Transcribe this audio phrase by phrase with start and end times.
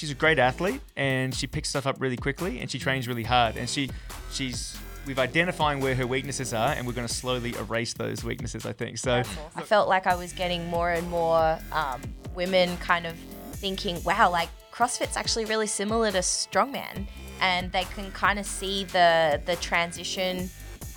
[0.00, 3.22] she's a great athlete and she picks stuff up really quickly and she trains really
[3.22, 3.58] hard.
[3.58, 3.90] And she
[4.32, 4.74] she's
[5.06, 8.72] we've identifying where her weaknesses are and we're going to slowly erase those weaknesses i
[8.72, 8.96] think.
[8.96, 9.22] So
[9.54, 12.00] I felt like I was getting more and more um,
[12.34, 13.14] women kind of
[13.52, 17.06] thinking, wow, like CrossFit's actually really similar to strongman,
[17.42, 20.48] and they can kind of see the the transition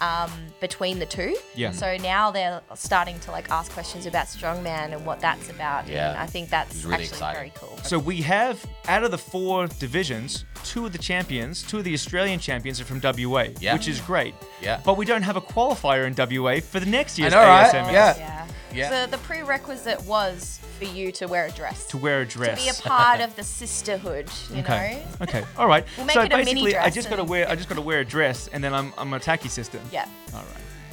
[0.07, 1.31] um, between the two.
[1.55, 1.71] Yeah.
[1.71, 5.87] So now they're starting to like ask questions about strongman and what that's about.
[5.87, 6.09] Yeah.
[6.11, 7.39] And I think that's really actually exciting.
[7.41, 7.77] very cool.
[7.91, 8.55] so we have
[8.87, 12.85] out of the four divisions two of the champions two of the australian champions are
[12.91, 13.73] from wa Yeah.
[13.75, 14.79] which is great Yeah.
[14.87, 17.71] but we don't have a qualifier in wa for the next year's know, right?
[17.73, 18.17] ASMS Yeah.
[18.17, 18.47] Yeah.
[18.73, 18.89] Yeah.
[18.89, 21.85] So the prerequisite was for you to wear a dress.
[21.87, 25.03] to wear a dress To be a part of the sisterhood, you Okay.
[25.19, 25.23] know?
[25.25, 25.43] Okay.
[25.57, 25.85] All right.
[25.97, 27.47] We'll make so it a mini basically, I just got to wear.
[27.49, 29.79] I just got to wear a dress, and then I'm I'm a tacky sister.
[29.91, 30.07] Yeah.
[30.33, 30.47] All right.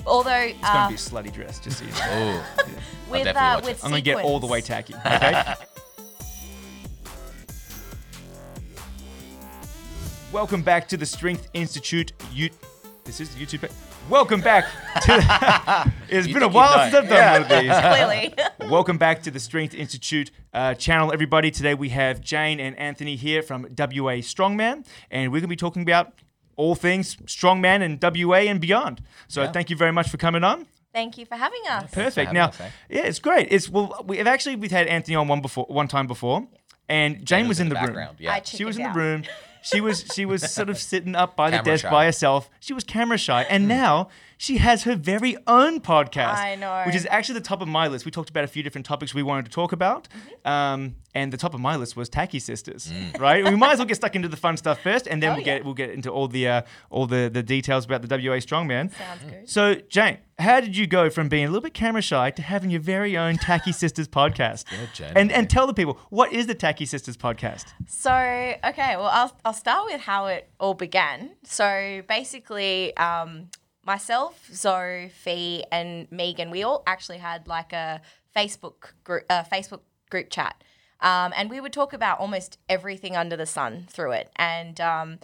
[0.07, 1.99] Although It's gonna uh, be a slutty dress, just so you know.
[2.11, 2.45] Oh,
[3.11, 3.85] with definitely uh, watch with it.
[3.85, 4.95] I'm gonna get all the way tacky.
[4.95, 5.55] Okay.
[10.33, 12.13] Welcome back to the Strength Institute.
[12.33, 12.51] You.
[13.05, 13.69] This is YouTube.
[14.09, 14.65] Pa- Welcome back
[15.03, 15.93] to.
[16.09, 17.73] it's You been a while since I've done one of these.
[17.81, 18.35] Clearly.
[18.71, 21.51] Welcome back to the Strength Institute uh, channel, everybody.
[21.51, 25.57] Today we have Jane and Anthony here from WA Strongman, and we're going to be
[25.57, 26.13] talking about
[26.57, 29.03] all things Strongman and WA and beyond.
[29.29, 29.53] So Yeah.
[29.53, 30.67] thank you very much for coming on.
[30.93, 31.91] Thank you for having us.
[31.93, 32.17] Perfect.
[32.29, 32.69] having Now, us, eh?
[32.89, 33.47] yeah, it's great.
[33.51, 36.49] It's well, we've actually we've had Anthony on one before, one time before,
[36.89, 38.09] and Jane was, in the, room.
[38.19, 38.33] Yeah.
[38.33, 39.23] I She was in chickened the room.
[39.63, 41.91] She was she was sort of sitting up by the Camera desk shy.
[41.91, 42.51] by herself.
[42.61, 43.69] She was camera shy, and hmm.
[43.69, 44.09] now
[44.43, 46.35] she has her very own podcast.
[46.39, 46.85] I know.
[46.87, 48.07] Which is actually the top of my list.
[48.07, 50.49] We talked about a few different topics we wanted to talk about, Mm-hmm.
[50.51, 52.91] um, and the top of my list was Tacky Sisters.
[53.19, 53.45] Right?
[53.45, 55.41] We might as well get stuck into the fun stuff first, and then Oh, we'll
[55.47, 55.57] yeah.
[55.59, 58.91] get we'll get into all the uh, all the the details about the WA Strongman.
[58.97, 59.51] Sounds good.
[59.51, 62.71] So Jane, how did you go from being a little bit camera shy to having
[62.71, 64.65] your very own Tacky Sisters podcast?
[64.73, 65.13] Yeah, Jane.
[65.17, 67.67] And and tell the people what is the Tacky Sisters podcast?
[67.87, 68.11] So,
[68.65, 71.33] okay, well, I'll, I'll start with how it all began.
[71.43, 73.49] So, basically, um,
[73.91, 78.01] myself, Zoe, Fee, and Megan, we all actually had like a
[78.37, 79.81] Facebook group, uh, Facebook
[80.11, 80.63] group chat.
[81.01, 84.31] Um, and we would talk about almost everything under the sun through it.
[84.37, 85.19] And um,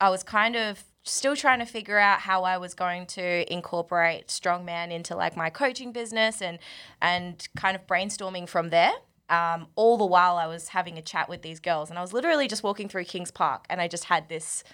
[0.00, 4.28] I was kind of still trying to figure out how I was going to incorporate
[4.28, 6.58] strongman into like my coaching business and
[7.02, 8.92] and kind of brainstorming from there.
[9.28, 12.14] Um, all the while I was having a chat with these girls, and I was
[12.14, 14.64] literally just walking through Kings Park, and I just had this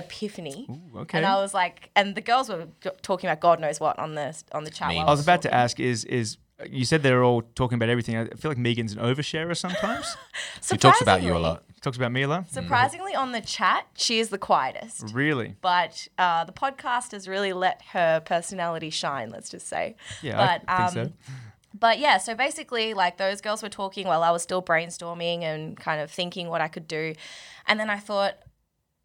[0.00, 0.66] epiphany.
[0.96, 1.18] okay.
[1.18, 2.66] And I was like, and the girls were
[3.02, 4.88] talking about God knows what on the on the chat.
[4.88, 4.98] Memes.
[4.98, 6.36] while I was about to ask is is
[6.68, 8.16] you said they're all talking about everything.
[8.18, 10.16] I feel like Megan's an oversharer sometimes.
[10.70, 11.62] He talks about you a Surprisingly- lot.
[11.80, 12.50] Talks about me a lot.
[12.50, 15.14] Surprisingly, on the chat, she is the quietest.
[15.14, 15.56] Really?
[15.62, 19.30] but uh, the podcast has really let her personality shine.
[19.30, 19.96] Let's just say.
[20.20, 21.00] Yeah, but, I think so.
[21.32, 21.34] um,
[21.72, 25.74] But yeah, so basically, like those girls were talking while I was still brainstorming and
[25.78, 27.14] kind of thinking what I could do,
[27.66, 28.34] and then I thought,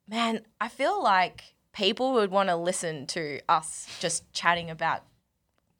[0.07, 5.03] man, I feel like people would want to listen to us just chatting about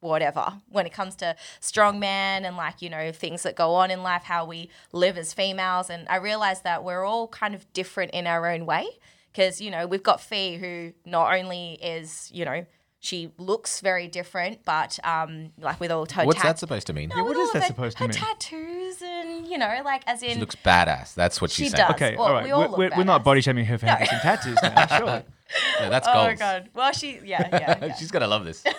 [0.00, 3.90] whatever when it comes to strong strongman and like you know things that go on
[3.90, 5.90] in life how we live as females.
[5.90, 8.86] And i realized that we're all kind of different in our own way
[9.32, 12.66] because you know we've got fee who not only is you know
[13.06, 16.92] she looks very different but um like with all her What's tat- that supposed to
[16.92, 17.10] mean?
[17.10, 18.16] No, what with is all that her- supposed to her mean?
[18.18, 21.14] tattoos and you know like as in She looks badass.
[21.14, 21.78] That's what She she's does.
[21.80, 21.90] saying.
[21.92, 22.44] Okay, Well, all right.
[22.44, 24.86] we all we're, look we're, we're not body shaming her for having some tattoos now.
[24.98, 25.22] Surely.
[25.80, 26.26] Yeah, that's oh goals.
[26.26, 27.94] my god well she yeah yeah, yeah.
[27.94, 28.64] She's gonna love this.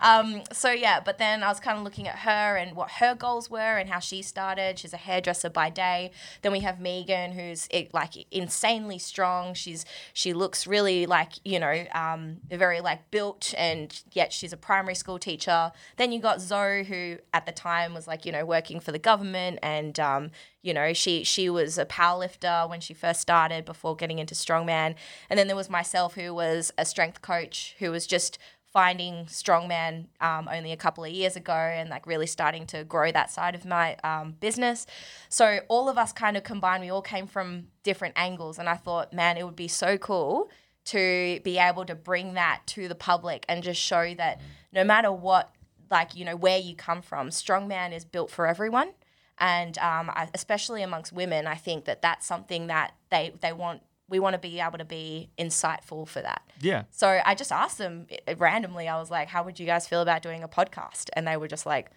[0.00, 3.14] Um, so yeah, but then I was kind of looking at her and what her
[3.14, 4.78] goals were and how she started.
[4.78, 6.10] She's a hairdresser by day.
[6.42, 9.54] Then we have Megan, who's it, like insanely strong.
[9.54, 14.56] She's she looks really like you know um, very like built, and yet she's a
[14.58, 15.72] primary school teacher.
[15.96, 18.98] Then you got Zoe, who at the time was like you know working for the
[18.98, 20.30] government, and um,
[20.64, 24.94] you know she she was a powerlifter when she first started before getting into strongman.
[25.28, 28.38] And then there was myself, who was a strength coach, who was just
[28.72, 33.12] finding strongman um, only a couple of years ago and like really starting to grow
[33.12, 34.84] that side of my um, business.
[35.28, 38.58] So all of us kind of combined we all came from different angles.
[38.58, 40.50] And i thought man it would be so cool
[40.86, 44.40] to be able to bring that to the public and just show that
[44.72, 45.54] no matter what
[45.90, 48.90] like you know where you come from strongman is built for everyone
[49.38, 53.82] and um, I, especially amongst women i think that that's something that they they want
[54.08, 56.84] we want to be able to be insightful for that Yeah.
[56.90, 60.20] so I just asked them randomly, I was like, how would you guys feel about
[60.22, 61.08] doing a podcast?
[61.14, 61.90] And they were just like,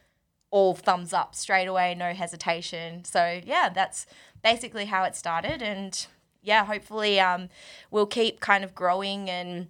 [0.50, 3.04] all thumbs up straight away, no hesitation.
[3.04, 4.06] So yeah, that's
[4.42, 5.62] basically how it started.
[5.62, 6.07] And
[6.42, 7.50] yeah, hopefully um,
[7.92, 9.68] we'll keep kind of growing and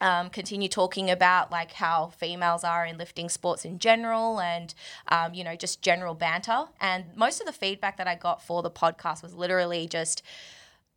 [0.00, 4.74] um, continue talking about like how females are in lifting sports in general and
[5.08, 6.66] um, you know just general banter.
[6.80, 10.22] And most of the feedback that i got for the podcast was literally just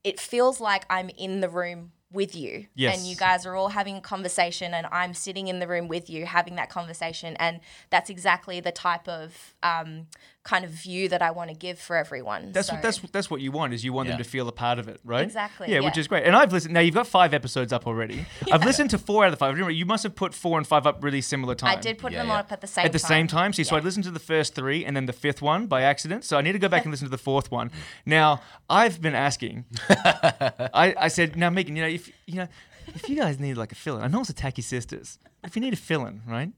[0.04, 2.68] it feels like i'm in the room with you.
[2.76, 2.98] Yes.
[2.98, 6.10] and you guys are all having a conversation and i'm sitting in the room with
[6.10, 7.36] you having that conversation.
[7.38, 10.08] And that's exactly the type of um,
[10.44, 13.30] kind of view that i want to give for everyone That's So- what that's that's
[13.30, 15.24] what you want is you want them to feel a part of it, right?
[15.24, 16.24] Exactly, Yeah, which is great.
[16.26, 16.74] And I've listened.
[16.74, 18.26] Now you've got five episodes up already.
[18.52, 19.54] I've listened to four out of the five.
[19.54, 21.70] Remember, you must have put four and five up really similar time.
[21.78, 22.40] i did put Yeah, them yeah.
[22.40, 23.54] up at the same at the time same time.
[23.54, 26.24] See, so I listened to the first three and then the fifth one by accident.
[26.24, 27.70] So I need to go back and listen to the fourth one.
[28.06, 29.66] Now I've been asking.
[29.90, 32.48] I, I said, now Megan, you know, if you know,
[32.88, 35.20] if you guys need like a fill-in, I know it's the Tacky Sisters.
[35.44, 36.52] If you need a fill-in, right?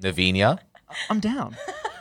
[0.00, 0.58] Navinia.
[1.10, 1.56] I'm down.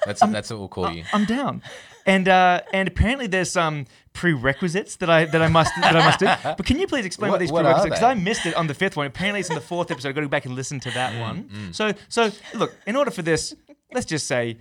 [0.06, 1.04] That's that's what we'll call you.
[1.14, 1.62] I'm down.
[2.06, 6.20] And uh, and apparently there's some prerequisites that I that I must that I must
[6.20, 6.26] do.
[6.58, 7.96] But can you please explain what, What- these what prerequisites?
[8.00, 8.04] Because?
[8.04, 9.08] I missed it on the fifth one.
[9.08, 10.10] Apparently it's in the fourth episode.
[10.10, 11.74] I've got to go back and listen to Mm, that one.
[11.74, 13.56] So so look, in order for this,
[13.94, 14.58] let's just say.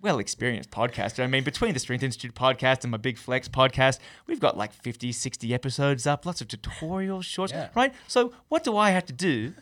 [0.00, 1.24] Well experienced podcaster.
[1.24, 3.98] I mean, between the Strength Institute podcast and my Big Flex podcast,
[4.28, 7.70] we've got like 50, 60 episodes up, lots of tutorials, shorts, Yeah.
[7.74, 7.92] right?
[8.06, 9.54] So, what do I have to do?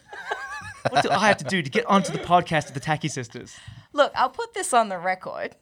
[0.91, 3.57] What do I have to do to get onto the podcast of the Tacky Sisters?
[3.93, 5.57] Look, I'll put this on the record.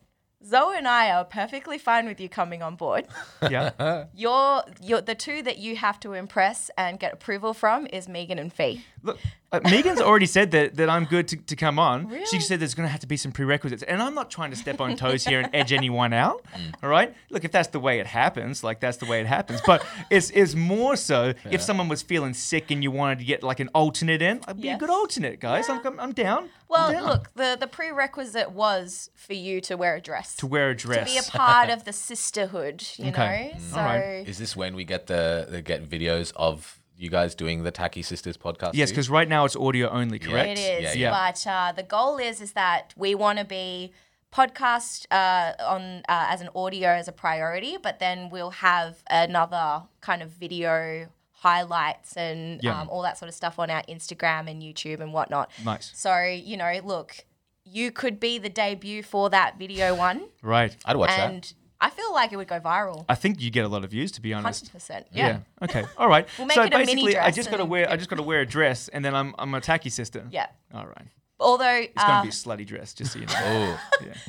[0.45, 3.07] Zoe and I are perfectly fine with you coming on board.
[3.51, 4.07] Yeah.
[4.15, 8.39] You're, you're the two that you have to impress and get approval from is Megan
[8.39, 8.85] and Fee.
[9.05, 9.19] Look,
[9.53, 12.09] uh, Megan's already said that, that I'm good to, to come on.
[12.09, 12.41] She Really?
[12.41, 13.83] said there's going to have to be some prerequisites.
[13.85, 16.43] And I'm not trying to step on toes here and edge anyone out.
[16.83, 17.15] All right?
[17.31, 19.61] Look, if that's the way it happens, like that's the way it happens.
[19.65, 23.43] But it's, it's more so if someone was feeling sick and you wanted to get
[23.45, 25.69] like an alternate in, I'd be a good alternate, guys.
[25.69, 26.45] I'm, I'm, I'm down.
[26.45, 27.05] I'm Well, down.
[27.05, 30.35] look, the, the prerequisite was for you to wear a dress.
[30.37, 31.07] To wear a dress.
[31.07, 33.53] To be a part of the sisterhood, you Okay.
[33.55, 33.61] know?
[33.61, 33.71] Mm.
[33.71, 34.29] So, Alright.
[34.29, 38.03] Is this when we get the, the get videos of you guys doing the Tacky
[38.03, 38.73] Sisters podcast?
[38.75, 40.51] yes, because right now it's audio only, correct?
[40.51, 41.11] It is, Yeah, yeah.
[41.11, 43.93] but uh, the goal is is that we want to be
[44.33, 49.83] podcast uh, on uh, as an audio as a priority, but then we'll have another
[50.01, 52.81] kind of video highlights and Yeah.
[52.81, 55.51] um, all that sort of stuff on our Instagram and YouTube and whatnot.
[55.65, 55.93] Nice.
[55.95, 57.17] So you know, look,
[57.65, 60.77] you could be the debut for that video one, Right.
[60.85, 61.53] I'd watch that.
[61.85, 63.05] And I feel like it would go viral.
[63.09, 64.63] I think you get a lot of views, to be honest.
[64.67, 65.07] Hundred percent.
[65.13, 65.27] Yeah.
[65.29, 65.65] Yeah.
[65.65, 65.85] Okay.
[65.99, 66.27] All right.
[66.39, 67.91] We'll make so it a mini basically, I just got to and- wear.
[67.91, 70.27] I just got to wear a dress, and then I'm I'm a tacky sister.
[70.31, 70.47] Yeah.
[70.75, 71.07] All right.
[71.41, 73.33] Although It's gonna uh, be a slutty dress, just so you know.
[73.37, 73.79] Oh,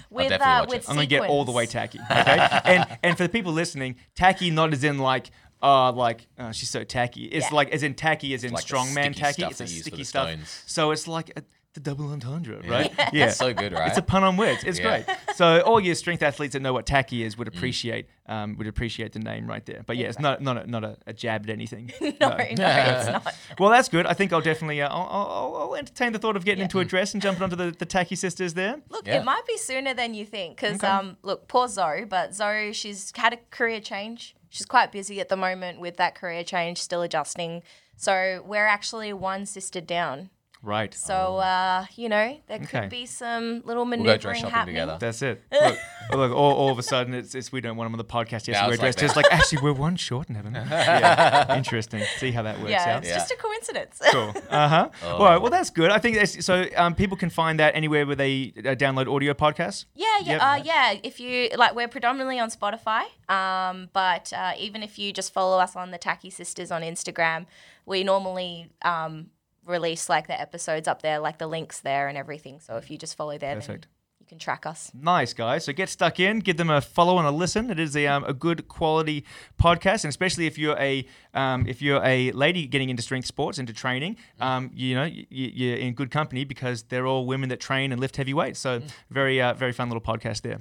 [0.10, 0.90] with definitely uh, watch with it.
[0.90, 2.04] I'm gonna get all the way sequins.
[2.08, 2.22] tacky.
[2.30, 2.60] Okay.
[2.76, 5.30] and and for the people listening, tacky not as in like.
[5.64, 7.24] Uh, like uh, she's so tacky.
[7.26, 7.56] It's Yeah.
[7.56, 9.34] like as in tacky, as in like the strongman sticky tacky.
[9.42, 10.28] stuff It's a they use for sticky the stuff.
[10.28, 10.64] stones.
[10.68, 11.44] So it's like a,
[11.76, 12.92] the double entendre, right?
[13.14, 13.28] Yeah.
[13.28, 13.88] It's so good, right?
[13.90, 14.64] It's a pun on words.
[14.64, 15.02] It's Yeah.
[15.04, 15.18] great.
[15.36, 19.12] So all your strength athletes that know what tacky is would appreciate um, would appreciate
[19.14, 19.84] the name right there.
[19.86, 21.92] But yeah, it's not not a, not a, a jab at anything.
[22.02, 22.60] No, no, it's
[23.16, 23.36] not.
[23.60, 24.06] Well, that's good.
[24.08, 26.86] I think I'll definitely uh, I'll, I'll, I'll entertain the thought of getting into a
[26.86, 28.78] dress and jumping onto the, the tacky sisters there.
[28.90, 29.20] Look, Yeah.
[29.20, 30.88] it might be sooner than you think because, Okay.
[30.88, 34.36] um, look, poor Zoe, but Zoe, she's had a career change.
[34.50, 37.62] She's quite busy at the moment with that career change, still adjusting.
[37.98, 40.30] So we're actually one sister down.
[40.66, 40.94] Right.
[40.94, 42.66] So, uh, you know, there Okay.
[42.82, 44.76] could be some little go dress maneuvering shopping happening.
[44.76, 44.98] together.
[45.00, 45.44] That's it.
[45.52, 45.78] Look,
[46.12, 48.48] look all, all of a sudden, it's, it's we don't want them on the podcast.
[48.48, 49.16] Yes, Yeah, we're was like dressed.
[49.16, 49.24] that.
[49.24, 50.54] Like actually we're one short in heaven.
[50.66, 51.56] Yeah.
[51.56, 52.02] Interesting.
[52.18, 53.00] See how that works Yeah, out.
[53.04, 53.16] it's Yeah.
[53.18, 54.02] just a coincidence.
[54.12, 54.34] Cool.
[54.50, 54.90] Uh huh.
[55.06, 55.38] All right.
[55.42, 55.92] Well, that's good.
[55.92, 56.66] I think that's, so.
[56.76, 59.86] Um, people can find that anywhere where they uh, download audio podcasts.
[59.96, 60.42] Yeah, yeah, Yep.
[60.42, 60.96] uh, yeah.
[61.04, 63.04] If you like, we're predominantly on Spotify.
[63.30, 67.46] Um, but uh, even if you just follow us on the Tacky Sisters on Instagram,
[67.86, 69.28] we normally um
[69.66, 72.60] release like the episodes up there, like the links there and everything.
[72.60, 73.88] So if you just follow there, Perfect.
[74.26, 74.92] Then you can track us.
[74.94, 75.66] Nice guys.
[75.66, 77.70] So get stuck in, give them a follow and a listen.
[77.70, 79.24] It is a, um, a good quality
[79.62, 83.60] podcast, and especially if you're a um, if you're a lady getting into strength sports,
[83.60, 87.60] into training, um, you know you, you're in good company because they're all women that
[87.60, 88.60] train and lift heavy weights.
[88.60, 90.60] So very uh, very fun little podcast there.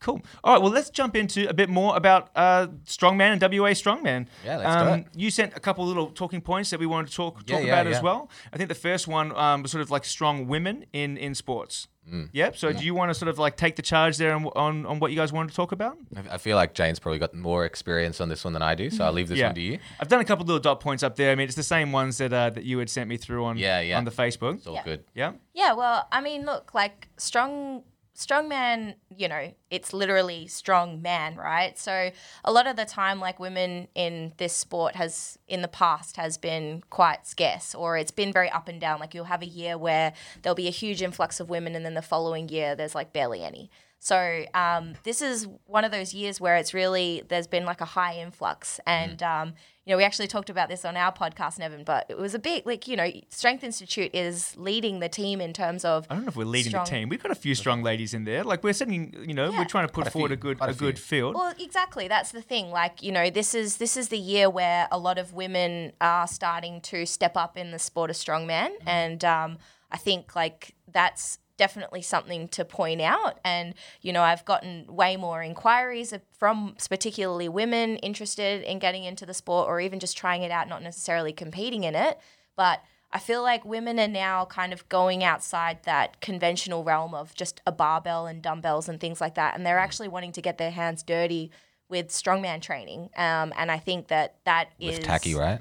[0.00, 0.22] Cool.
[0.44, 0.62] All right.
[0.62, 4.26] Well, let's jump into a bit more about uh, strongman and WA strongman.
[4.44, 5.06] Yeah, let's do it.
[5.20, 7.86] You sent a couple little talking points that we wanted to talk talk yeah, about
[7.86, 8.02] as yeah.
[8.02, 8.30] well.
[8.52, 11.88] I think the first one um, was sort of like strong women in in sports.
[12.12, 12.28] Mm.
[12.32, 12.56] Yep.
[12.56, 14.98] So do you want to sort of like take the charge there on, on, on
[15.00, 15.96] what you guys wanted to talk about?
[16.16, 18.90] I- I feel like Jane's probably got more experience on this one than I do,
[18.90, 19.78] so I'll leave this one to you.
[19.98, 21.32] I've done a couple little dot points up there.
[21.32, 23.58] I mean, it's the same ones that uh, that you had sent me through on
[23.58, 23.98] Yeah, yeah.
[23.98, 24.54] on the Facebook.
[24.56, 24.84] It's all Yeah.
[24.84, 25.04] good.
[25.14, 25.32] Yeah.
[25.54, 27.82] Yeah, well, I mean, look, like strong
[28.16, 31.78] strongman, you know, it's literally strong man, right?
[31.78, 32.10] So
[32.44, 36.38] a lot of the time like women in this sport has in the past has
[36.38, 39.00] been quite scarce or it's been very up and down.
[39.00, 41.94] Like you'll have a year where there'll be a huge influx of women and then
[41.94, 43.70] the following year there's like barely any.
[43.98, 47.86] So um, this is one of those years where it's really there's been like a
[47.86, 49.54] high influx, and um,
[49.86, 51.84] you know we actually talked about this on our podcast, Nevin.
[51.84, 55.52] But it was a bit like you know Strength Institute is leading the team in
[55.52, 57.08] terms of I don't know if we're leading strong- the team.
[57.08, 58.42] We've got a few strong ladies in there.
[58.44, 59.58] Like we're sitting, you know, Yeah.
[59.58, 61.34] we're trying to put Quite a forward few, a good a, a good field.
[61.36, 62.08] Well, exactly.
[62.08, 62.70] That's the thing.
[62.70, 66.26] Like, you know, this is this is the year where a lot of women are
[66.26, 69.58] starting to step up in the sport of strongman, and um,
[69.92, 73.38] I think like that's definitely something to point out.
[73.44, 79.26] And you know, I've gotten way more inquiries from particularly women interested in getting into
[79.26, 82.18] the sport or even just trying it out, not necessarily competing in it,
[82.56, 82.82] but.
[83.12, 87.62] I feel like women are now kind of going outside that conventional realm of just
[87.64, 89.56] a barbell and dumbbells and things like that.
[89.56, 89.82] And they're mm.
[89.82, 91.50] actually wanting to get their hands dirty
[91.88, 93.10] with strongman training.
[93.16, 95.60] Um, and I think that that is With tacky, right?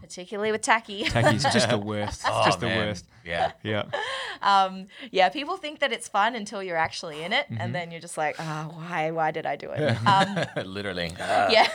[0.00, 1.04] particularly with tacky.
[1.10, 2.20] Tacky's just the worst.
[2.20, 3.04] It's Oh, just the worst.
[3.24, 3.52] Yeah.
[3.62, 3.84] Yeah.
[4.40, 7.60] um, yeah, people think that it's fun until you're actually in it, Mm-hmm.
[7.60, 9.10] and then you're just like, oh, why?
[9.10, 9.96] Why did I do it?
[10.06, 11.12] Um, Literally.
[11.18, 11.68] yeah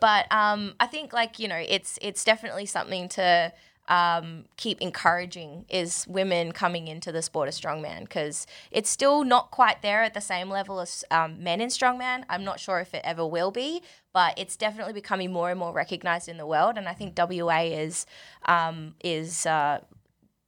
[0.00, 3.52] but um, i think like you know it's it's definitely something to
[3.88, 9.50] um, keep encouraging is women coming into the sport of strongman because it's still not
[9.50, 12.94] quite there at the same level as um, men in strongman i'm not sure if
[12.94, 16.78] it ever will be but it's definitely becoming more and more recognized in the world
[16.78, 18.06] and i think wa is
[18.46, 19.80] um, is uh,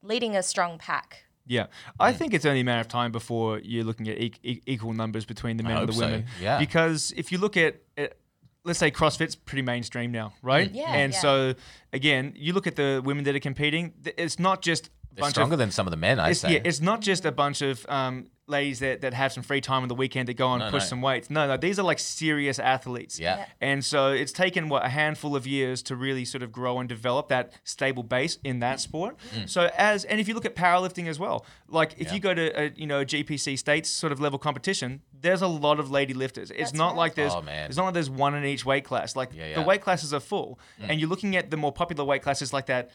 [0.03, 1.67] leading a strong pack Yeah,
[2.00, 4.95] I think it's only a matter of time before you're looking at e- e- equal
[4.95, 6.25] numbers between the men and hope the so, women.
[6.41, 6.59] yeah.
[6.59, 8.17] Because if you look at, at,
[8.64, 10.71] let's say CrossFit's pretty mainstream now, right?
[10.73, 10.76] Mm.
[10.76, 11.18] Yeah, And yeah.
[11.21, 11.54] so
[11.92, 13.92] again, you look at the women that are competing.
[14.04, 15.59] It's not just They're bunch stronger of.
[15.59, 16.54] than some of the men, I It's, say.
[16.54, 19.83] yeah, it's not just a bunch of um, ladies that, that have some free time
[19.83, 20.87] on the weekend that go and No, push no.
[20.88, 21.30] some weights.
[21.30, 23.18] No, no, these are like serious athletes.
[23.18, 23.37] Yeah.
[23.38, 23.47] Yeah.
[23.61, 26.88] And so it's taken what a handful of years to really sort of grow and
[26.88, 29.16] develop that stable base in that sport.
[29.35, 29.49] Mm.
[29.49, 32.14] So as and if you look at powerlifting as well, like if Yeah.
[32.14, 35.47] you go to a you know a GPC states sort of level competition, there's a
[35.49, 36.50] lot of lady lifters.
[36.50, 36.97] It's That's not right.
[36.99, 37.68] like there's Oh, man.
[37.68, 39.16] it's not like there's one in each weight class.
[39.16, 42.21] Like Yeah, the weight classes are full, and you're looking at the more popular weight
[42.23, 42.90] classes like that.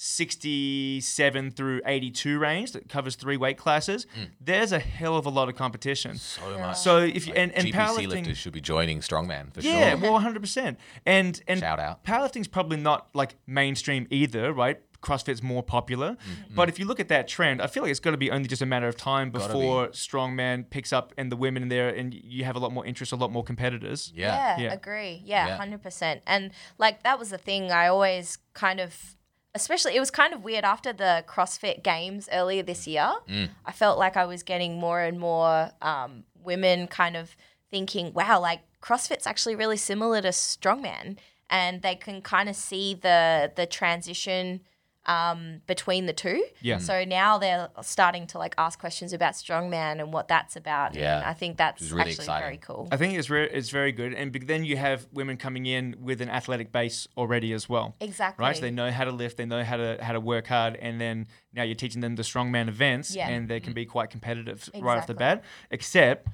[0.00, 4.06] 67 through 82 range that covers three weight classes.
[4.40, 6.16] There's a hell of a lot of competition.
[6.16, 6.78] so much.
[6.78, 9.80] So if you and, and GPC powerlifting, lifters should be joining strongman for yeah, sure.
[9.80, 10.40] Yeah, well, 100.
[10.40, 12.04] percent And and Shout out.
[12.04, 14.80] powerlifting's probably not like mainstream either, right?
[15.00, 16.54] CrossFit's more popular, Mm-hmm.
[16.56, 18.48] but if you look at that trend, I feel like it's got to be only
[18.48, 21.88] just a matter of time Gotta before strongman picks up and the women in there,
[21.88, 24.12] and you have a lot more interest, a lot more competitors.
[24.12, 24.56] Yeah.
[24.58, 24.72] Yeah, Yeah.
[24.72, 25.22] agree.
[25.24, 25.56] Yeah, Yeah.
[25.56, 26.22] hundred percent.
[26.26, 27.70] And like that was the thing.
[27.70, 29.14] I always kind of,
[29.54, 33.12] especially it was kind of weird after the CrossFit Games earlier this year.
[33.28, 33.50] Mm.
[33.64, 37.36] I felt like I was getting more and more um, women kind of
[37.70, 41.18] thinking, "Wow, like CrossFit's actually really similar to strongman,"
[41.50, 44.60] and they can kind of see the the transition.
[45.08, 46.76] Um, between the two, Yeah.
[46.78, 50.94] So now they're starting to like ask questions about strongman and what that's about.
[50.94, 51.16] Yeah.
[51.16, 52.44] and I think that's really actually exciting.
[52.46, 52.88] very cool.
[52.92, 55.96] I think it's re- it's very good, and be- then you have women coming in
[55.98, 57.96] with an athletic base already as well.
[58.00, 58.42] Exactly.
[58.44, 60.76] Right, so they know how to lift, they know how to how to work hard,
[60.76, 63.28] and then now you're teaching them the strongman events, Yeah.
[63.30, 65.42] and they can be quite competitive right off the bat.
[65.70, 66.28] Except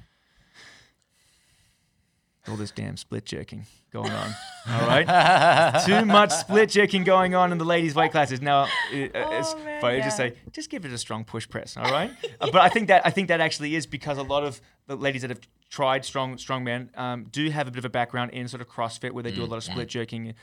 [2.49, 4.31] all this damn split jerking going on.
[4.69, 8.41] All right, too much split jerking going on in the ladies' weight classes.
[8.43, 11.49] Now, it, it's Oh, man, funny to just say, just give it a strong push
[11.49, 11.77] press.
[11.77, 12.11] All right,
[12.41, 14.97] Uh, but I think that I think that actually is because a lot of the
[14.97, 18.49] ladies that have tried strong strongman um, do have a bit of a background in
[18.49, 20.29] sort of CrossFit where they do a lot of split jerking.
[20.29, 20.35] Um,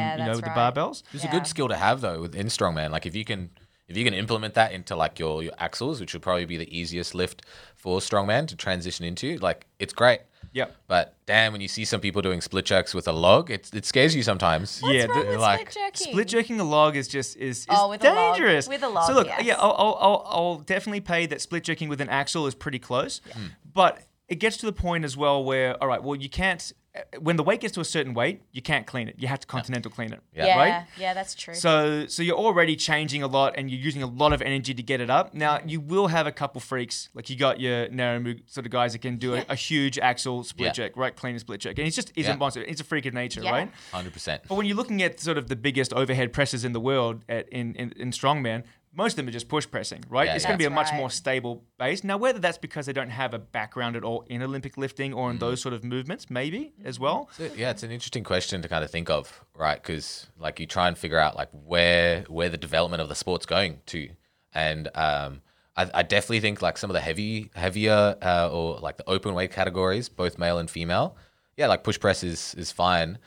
[0.00, 1.02] Yeah, you know, that's with the barbells.
[1.12, 2.90] It's a good skill to have though within strongman.
[2.90, 3.50] Like if you can
[3.88, 6.76] if you can implement that into like your, your axles, which would probably be the
[6.78, 7.42] easiest lift
[7.74, 10.20] for strongman to transition into, like it's great.
[10.52, 10.76] Yep.
[10.88, 13.84] But damn, when you see some people doing split jerks with a log, it, it
[13.86, 14.82] scares you sometimes.
[14.84, 16.12] Yeah, wrong the- with like, split jerking?
[16.12, 18.34] Split jerking a log is just is, is Oh, with a log.
[18.36, 18.68] dangerous.
[18.68, 19.44] With a log, So look, yes.
[19.44, 22.78] yeah, I'll, I'll, I'll, I'll definitely pay that split jerking with an axle is pretty
[22.80, 23.50] close, mm.
[23.72, 27.02] but it gets to the point as well where all right, well you can't Uh,
[27.20, 29.14] when the weight gets to a certain weight, you can't clean it.
[29.16, 30.20] You have to continental clean it.
[30.34, 30.46] Yeah.
[30.46, 30.86] yeah, Right?
[30.98, 31.54] yeah, that's true.
[31.54, 34.82] So so you're already changing a lot and you're using a lot of energy to
[34.82, 35.32] get it up.
[35.32, 35.68] Now mm-hmm.
[35.68, 39.02] you will have a couple freaks, like you got your Naramu sort of guys that
[39.02, 40.72] can do a, a huge axle split Yeah.
[40.72, 41.14] jerk, right?
[41.14, 41.78] Clean a split jerk.
[41.78, 42.34] And it's just he's Yeah.
[42.34, 42.64] a monster.
[42.66, 43.52] He's a freak of nature, Yeah.
[43.52, 43.72] right?
[43.92, 44.42] Hundred percent.
[44.48, 47.48] But when you're looking at sort of the biggest overhead presses in the world at,
[47.50, 50.26] in, in, in strongman, most of them are just push pressing, right?
[50.26, 50.48] Yeah, it's yeah.
[50.50, 52.02] going to be a That's much more stable base.
[52.02, 55.30] Now, whether that's because they don't have a background at all in Olympic lifting or
[55.30, 55.40] in Mm.
[55.40, 57.28] those sort of movements, maybe as well.
[57.36, 59.80] So, yeah, it's an interesting question to kind of think of, right?
[59.80, 63.46] Because like you try and figure out like where where the development of the sport's
[63.46, 64.08] going to,
[64.52, 65.42] and um,
[65.76, 69.34] I, I definitely think like some of the heavy heavier uh, or like the open
[69.34, 71.16] weight categories, both male and female,
[71.56, 73.18] yeah, like push press is is fine,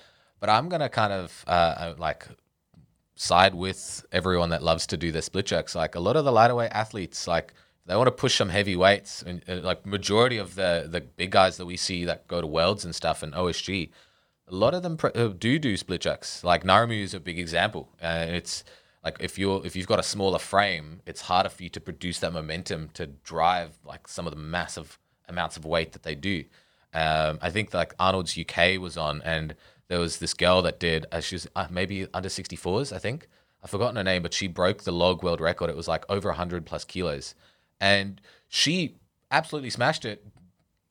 [0.41, 2.27] but I'm gonna kind of uh, uh, like
[3.24, 5.75] side with everyone that loves to do the split jerks.
[5.75, 7.53] Like a lot of the lighter weight athletes, like
[7.86, 11.32] they want to push some heavy weights, and uh, like majority of the the big
[11.32, 13.89] guys that we see that go to worlds and stuff and OSG,
[14.48, 16.44] a lot of them uh, do do split jerks.
[16.44, 17.89] Like Naramu is a big example.
[18.01, 18.63] Uh, it's
[19.03, 22.20] like if you're if you've got a smaller frame, it's harder for you to produce
[22.20, 25.00] that momentum to drive like some of the massive
[25.30, 26.44] amounts of weight that they do.
[26.94, 29.56] Um, I think like Arnold's UK was on, and
[29.88, 31.06] there was this girl that did.
[31.12, 33.28] Uh, she was uh, maybe under 64s, I think.
[33.63, 35.70] I've forgotten her name, but she broke the log world record.
[35.70, 37.34] It was like over 100 plus kilos,
[37.80, 38.96] and she
[39.32, 40.25] absolutely smashed it.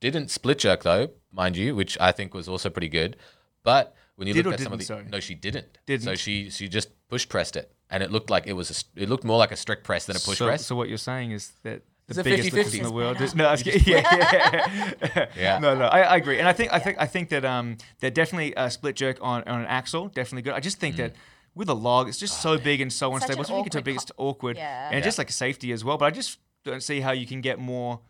[0.01, 3.17] Didn't split jerk though, mind you, which I think was also pretty good.
[3.63, 5.05] But when you Did look at some of the sorry?
[5.11, 5.79] no, she didn't.
[5.87, 6.05] Didn't.
[6.05, 9.09] So she she just push pressed it, and it looked like it was a, it
[9.09, 10.67] looked more like a strict press than a push so, press.
[10.67, 12.79] so what you're saying is that the a biggest 50-50.
[12.79, 13.35] in the world.
[13.37, 15.27] No, I was yeah, yeah.
[15.37, 15.59] Yeah.
[15.59, 18.15] No, no, I, I agree, and I think I think I think that um that
[18.15, 20.55] definitely a split jerk on, on an axle definitely good.
[20.55, 20.81] I just Mm.
[20.81, 21.13] think that.
[21.55, 23.59] With a log, it's just so big and so Such unstable.
[23.59, 24.87] you get to big, it's awkward, Yeah.
[24.87, 25.05] and Yeah.
[25.05, 25.99] just like safety as well.
[25.99, 28.01] But I just don't see how you can get more.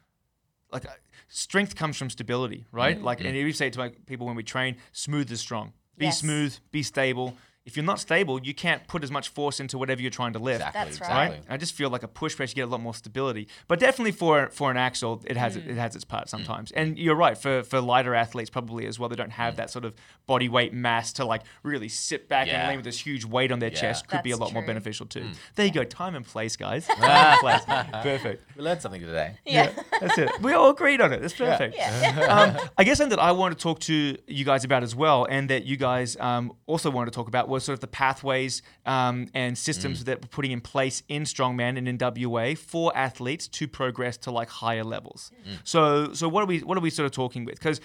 [0.71, 0.91] Like uh,
[1.27, 2.97] strength comes from stability, right?
[2.97, 3.03] Mm.
[3.03, 5.73] Like, and we say it to my people when we train, smooth is strong.
[5.99, 6.21] Be Yes.
[6.21, 7.37] smooth, be stable.
[7.65, 10.41] If you're not stable, you can't put as much force into whatever you're trying to
[10.41, 11.07] lift exactly, That's right.
[11.09, 11.39] exactly.
[11.39, 11.55] right?
[11.55, 13.47] I just feel like a push press, you get a lot more stability.
[13.69, 15.69] But definitely for for an axle, it has Mm.
[15.69, 16.73] it has its part sometimes.
[16.73, 19.09] And you're right for for lighter athletes probably as well.
[19.09, 19.95] They don't have that sort of
[20.27, 23.61] body weight mass to like really sit back and lean with this huge weight on
[23.61, 23.81] their Yeah.
[23.81, 24.09] chest.
[24.09, 25.21] Could be a That's lot more beneficial too.
[25.21, 25.35] Mm.
[25.55, 26.87] There you go, time and place, guys.
[26.89, 27.65] Time and place.
[28.03, 28.57] Perfect.
[28.57, 29.37] We learned something today.
[29.47, 29.71] Yeah.
[30.01, 30.31] That's it.
[30.41, 31.21] We all agreed on it.
[31.21, 31.77] That's perfect.
[31.77, 32.57] Yeah.
[32.59, 35.27] um, I guess something that I wanted to talk to you guys about as well,
[35.31, 38.63] and that you guys um, also wanted to talk about was sort of the pathways
[38.87, 40.05] um, and systems Mm.
[40.07, 44.31] that we're putting in place in strongman and in WA for athletes to progress to
[44.31, 45.31] like higher levels.
[45.49, 45.59] Mm.
[45.65, 47.57] So, so what are we what are we sort of talking with?
[47.61, 47.81] Because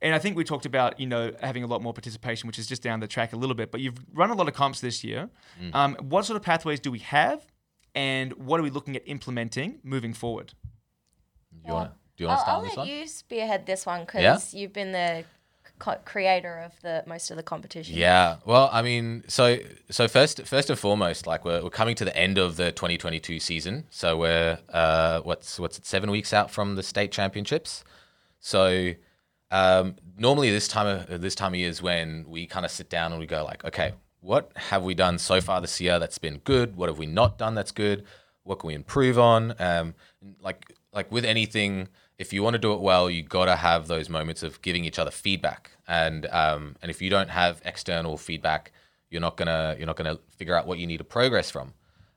[0.00, 2.66] and I think we talked about you know having a lot more participation, which is
[2.68, 3.70] just down the track a little bit.
[3.72, 5.28] But you've run a lot of comps this year.
[5.62, 5.74] Mm.
[5.74, 7.44] Um, what sort of pathways do we have,
[7.94, 10.54] and what are we looking at implementing moving forward?
[11.52, 12.88] Do you want to do you want I'll, to start I'll on this let one?
[12.88, 14.60] you spearhead this one because Yeah?
[14.60, 15.24] you've been the
[15.78, 17.96] co- creator of the most of the competition.
[17.96, 18.36] Yeah.
[18.44, 19.58] Well, I mean, so
[19.90, 23.40] so first first and foremost, like we're, we're coming to the end of the 2022
[23.40, 23.84] season.
[23.90, 27.84] So we're uh, what's what's it, seven weeks out from the state championships.
[28.40, 28.94] So
[29.50, 32.90] um, normally this time of this time of year is when we kind of sit
[32.90, 36.18] down and we go like, okay, what have we done so far this year that's
[36.18, 36.76] been good?
[36.76, 38.04] What have we not done that's good?
[38.42, 39.54] What can we improve on?
[39.58, 39.94] Um,
[40.40, 43.86] like like with anything, if you want to do it well, you got to have
[43.86, 45.70] those moments of giving each other feedback.
[45.86, 48.72] And um, and if you don't have external feedback,
[49.10, 51.74] you're not gonna you're not gonna figure out what you need to progress from.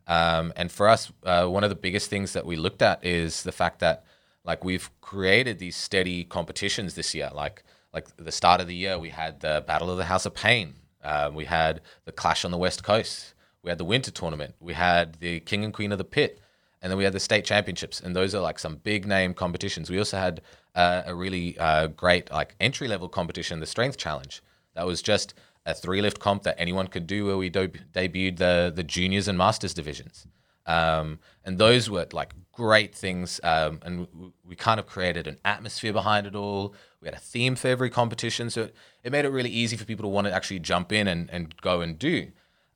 [0.07, 3.43] Um, and for us, uh, one of the biggest things that we looked at is
[3.43, 4.03] the fact that
[4.43, 7.29] like we've created these steady competitions this year.
[7.33, 10.33] Like like the start of the year, we had the Battle of the House of
[10.33, 10.75] Pain.
[11.03, 13.33] Um, we had the Clash on the West Coast.
[13.63, 14.55] We had the Winter Tournament.
[14.59, 16.39] We had the King and Queen of the Pit,
[16.81, 17.99] and then we had the state championships.
[17.99, 19.89] And those are like some big name competitions.
[19.89, 20.41] We also had
[20.75, 24.41] uh, a really uh, great like entry level competition, the Strength Challenge.
[24.75, 25.33] That was just
[25.65, 29.27] a three lift comp that anyone could do, where we do- debuted the the juniors
[29.27, 30.27] and masters divisions.
[30.65, 33.39] Um, and those were like great things.
[33.43, 34.07] Um, and
[34.43, 36.75] we, kind of created an atmosphere behind it all.
[37.01, 38.49] We had a theme for every competition.
[38.49, 41.07] So it, it made it really easy for people to want to actually jump in
[41.07, 42.27] and, and go and do.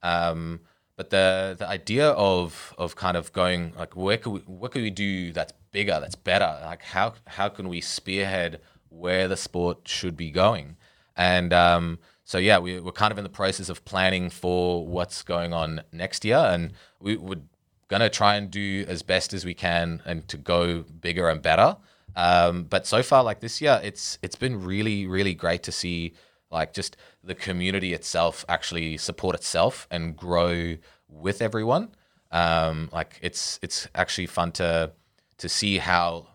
[0.01, 0.61] Um,
[0.95, 4.81] but the the idea of of kind of going like where could we what could
[4.81, 6.60] we do that's bigger, that's better?
[6.63, 10.77] Like how how can we spearhead where the sport should be going?
[11.17, 15.21] And um, so yeah, we, we're kind of in the process of planning for what's
[15.21, 17.47] going on next year, and we would
[17.88, 21.77] gonna try and do as best as we can and to go bigger and better.
[22.15, 26.13] Um, but so far, like this year, it's it's been really really great to see
[26.55, 30.77] like just the community itself actually support itself and grow
[31.09, 31.89] with everyone.
[32.31, 34.91] Um, like it's it's actually fun to
[35.37, 36.27] to see how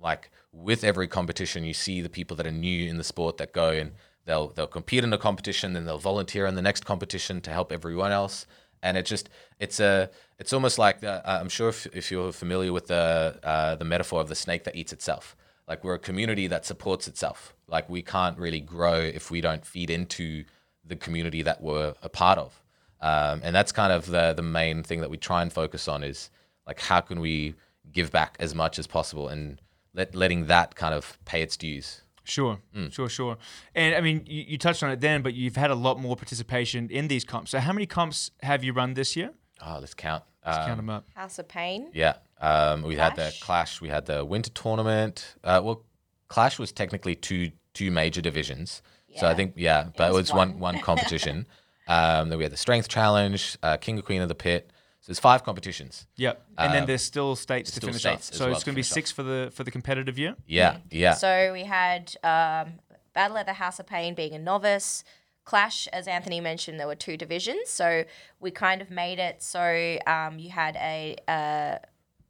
[0.00, 3.52] like with every competition you see the people that are new in the sport that
[3.52, 3.92] go and
[4.26, 7.72] they'll they'll compete in a competition then they'll volunteer in the next competition to help
[7.72, 8.46] everyone else
[8.82, 12.32] and it just it's a it's almost like the, uh, I'm sure if, if you're
[12.32, 15.36] familiar with the uh, the metaphor of the snake that eats itself
[15.68, 19.64] like we're a community that supports itself like we can't really grow if we don't
[19.66, 20.44] feed into
[20.84, 22.62] the community that we're a part of
[23.00, 26.02] um, and that's kind of the the main thing that we try and focus on
[26.02, 26.30] is
[26.66, 27.54] like how can we
[27.92, 29.60] give back as much as possible and
[29.94, 32.92] let, letting that kind of pay its dues Sure, Mm.
[32.92, 33.38] sure, sure.
[33.74, 36.14] And I mean, you, you touched on it then, but you've had a lot more
[36.14, 37.52] participation in these comps.
[37.52, 39.30] So, how many comps have you run this year?
[39.64, 41.06] oh let's count Let's Um, count them up.
[41.14, 41.88] House of Pain.
[41.94, 42.16] Yeah.
[42.40, 43.40] Um, we had the Clash?
[43.40, 43.80] Clash.
[43.80, 45.34] We had the Winter Tournament.
[45.42, 45.84] Uh, well,
[46.28, 48.82] Clash was technically two two major divisions.
[49.16, 50.74] So I think yeah, but it was, was one one.
[50.74, 51.46] one competition.
[51.88, 54.70] um, then we had the Strength Challenge, uh, King of Queen of the Pit.
[55.00, 56.06] So there's five competitions.
[56.16, 56.44] Yep.
[56.58, 58.32] And then Um, there's still states to still finish states up.
[58.34, 60.36] as So well it's going to be finish six for the for the competitive year.
[60.46, 61.14] Yeah, yeah.
[61.14, 62.74] So we had um,
[63.14, 65.02] Battle at the House of Pain being a novice.
[65.44, 67.70] Clash, as Anthony mentioned, there were two divisions.
[67.70, 68.04] So
[68.38, 71.78] we kind of made it so um, you had a, a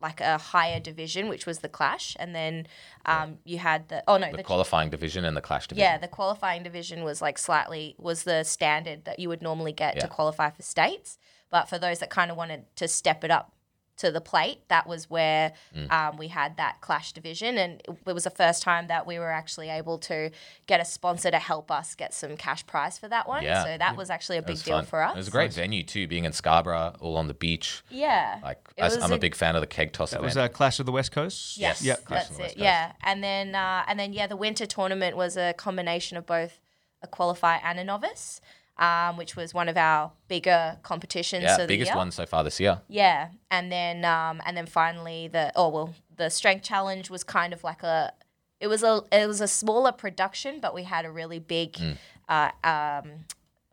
[0.01, 2.67] like a higher division, which was the Clash, and then
[3.07, 5.83] um, you had the oh no the the qualifying division and the clash division.
[5.83, 9.99] yeah the qualifying division was like slightly was the standard that you would normally get
[10.01, 11.19] to qualify for states.
[11.51, 13.55] But for those that kind of wanted to step it up
[13.99, 15.91] to the plate, that was where Mm.
[15.93, 19.31] um, we had that clash division, and it was the first time that we were
[19.31, 20.31] actually able to
[20.67, 23.43] get a sponsor to help us get some cash prize for that one.
[23.43, 23.65] Yeah.
[23.65, 24.87] So that was actually a big deal fun.
[24.87, 25.15] for us.
[25.15, 27.83] It was a great venue too, being in Scarborough, all on the beach.
[27.91, 28.39] Yeah.
[28.43, 30.25] Like It I, am a, a- big fan of the keg toss That event.
[30.27, 31.59] was a Clash of the West Coast.
[31.59, 31.85] Yes, Yes.
[31.99, 32.05] Yep.
[32.05, 32.47] Clash that's on the it.
[32.49, 32.59] Coast.
[32.59, 36.61] Yeah, and then uh, and then yeah, the winter tournament was a combination of both
[37.03, 38.41] a qualifier and a novice,
[38.79, 41.45] um, which was one of our bigger competitions.
[41.45, 42.81] yeah, biggest one so far this year.
[42.89, 47.53] Yeah, and then um, and then finally the oh well the strength challenge was kind
[47.53, 48.13] of like a
[48.61, 51.97] it was a it was a smaller production, but we had a really big Mm.
[52.29, 53.11] uh, um,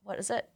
[0.04, 0.50] what is it?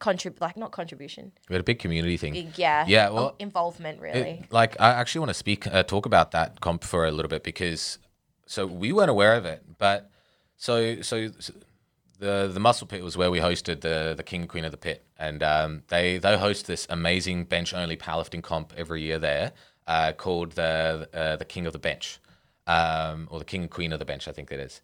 [0.00, 2.32] Contrib like not contribution, We had a big community thing.
[2.32, 4.40] big yeah Yeah, oh, well, involvement really.
[4.42, 7.28] It- like I actually want to speak uh, talk about that comp for a little
[7.28, 7.98] bit because
[8.46, 10.10] so we weren't aware of it, but
[10.56, 11.52] so so, so
[12.18, 14.76] the the muscle pit was where we hosted the the king and queen of the
[14.76, 19.52] pit, and um, they they host this amazing bench only powerlifting comp every year there
[19.86, 22.18] uh, called the uh, the king of the bench,
[22.66, 24.80] um, or the king and queen of the bench, I think it is.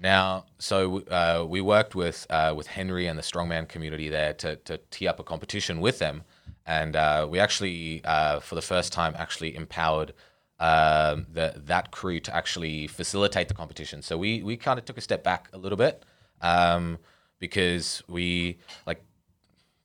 [0.00, 4.56] Now, so uh, we worked with uh, with Henry and the strongman community there to
[4.56, 6.22] to tee up a competition with them,
[6.64, 10.14] and uh, we actually uh, for the first time actually empowered
[10.60, 14.02] um, the that crew to actually facilitate the competition.
[14.02, 16.04] So we we kind of took a step back a little bit
[16.40, 16.98] um,
[17.38, 19.02] because we like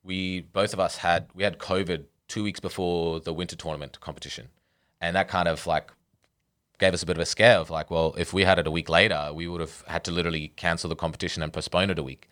[0.03, 4.49] we both of us had we had COVID two weeks before the winter tournament competition,
[5.01, 5.91] and that kind of like
[6.79, 8.71] gave us a bit of a scare of like, well, if we had it a
[8.71, 12.03] week later, we would have had to literally cancel the competition and postpone it a
[12.03, 12.29] week.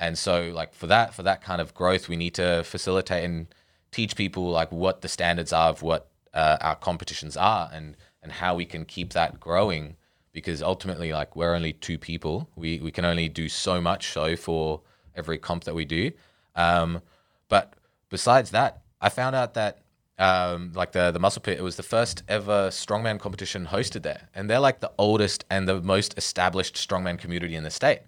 [0.00, 3.46] And so, like for that for that kind of growth, we need to facilitate and
[3.90, 8.32] teach people like what the standards are of what uh, our competitions are and and
[8.32, 9.96] how we can keep that growing.
[10.32, 14.36] Because ultimately, like we're only two people, we we can only do so much so
[14.36, 14.80] for
[15.14, 16.10] every comp that we do.
[16.54, 17.02] Um,
[17.48, 17.74] but
[18.08, 19.82] besides that, I found out that
[20.18, 24.28] um, like the the muscle pit, it was the first ever strongman competition hosted there,
[24.34, 28.00] and they're like the oldest and the most established strongman community in the state.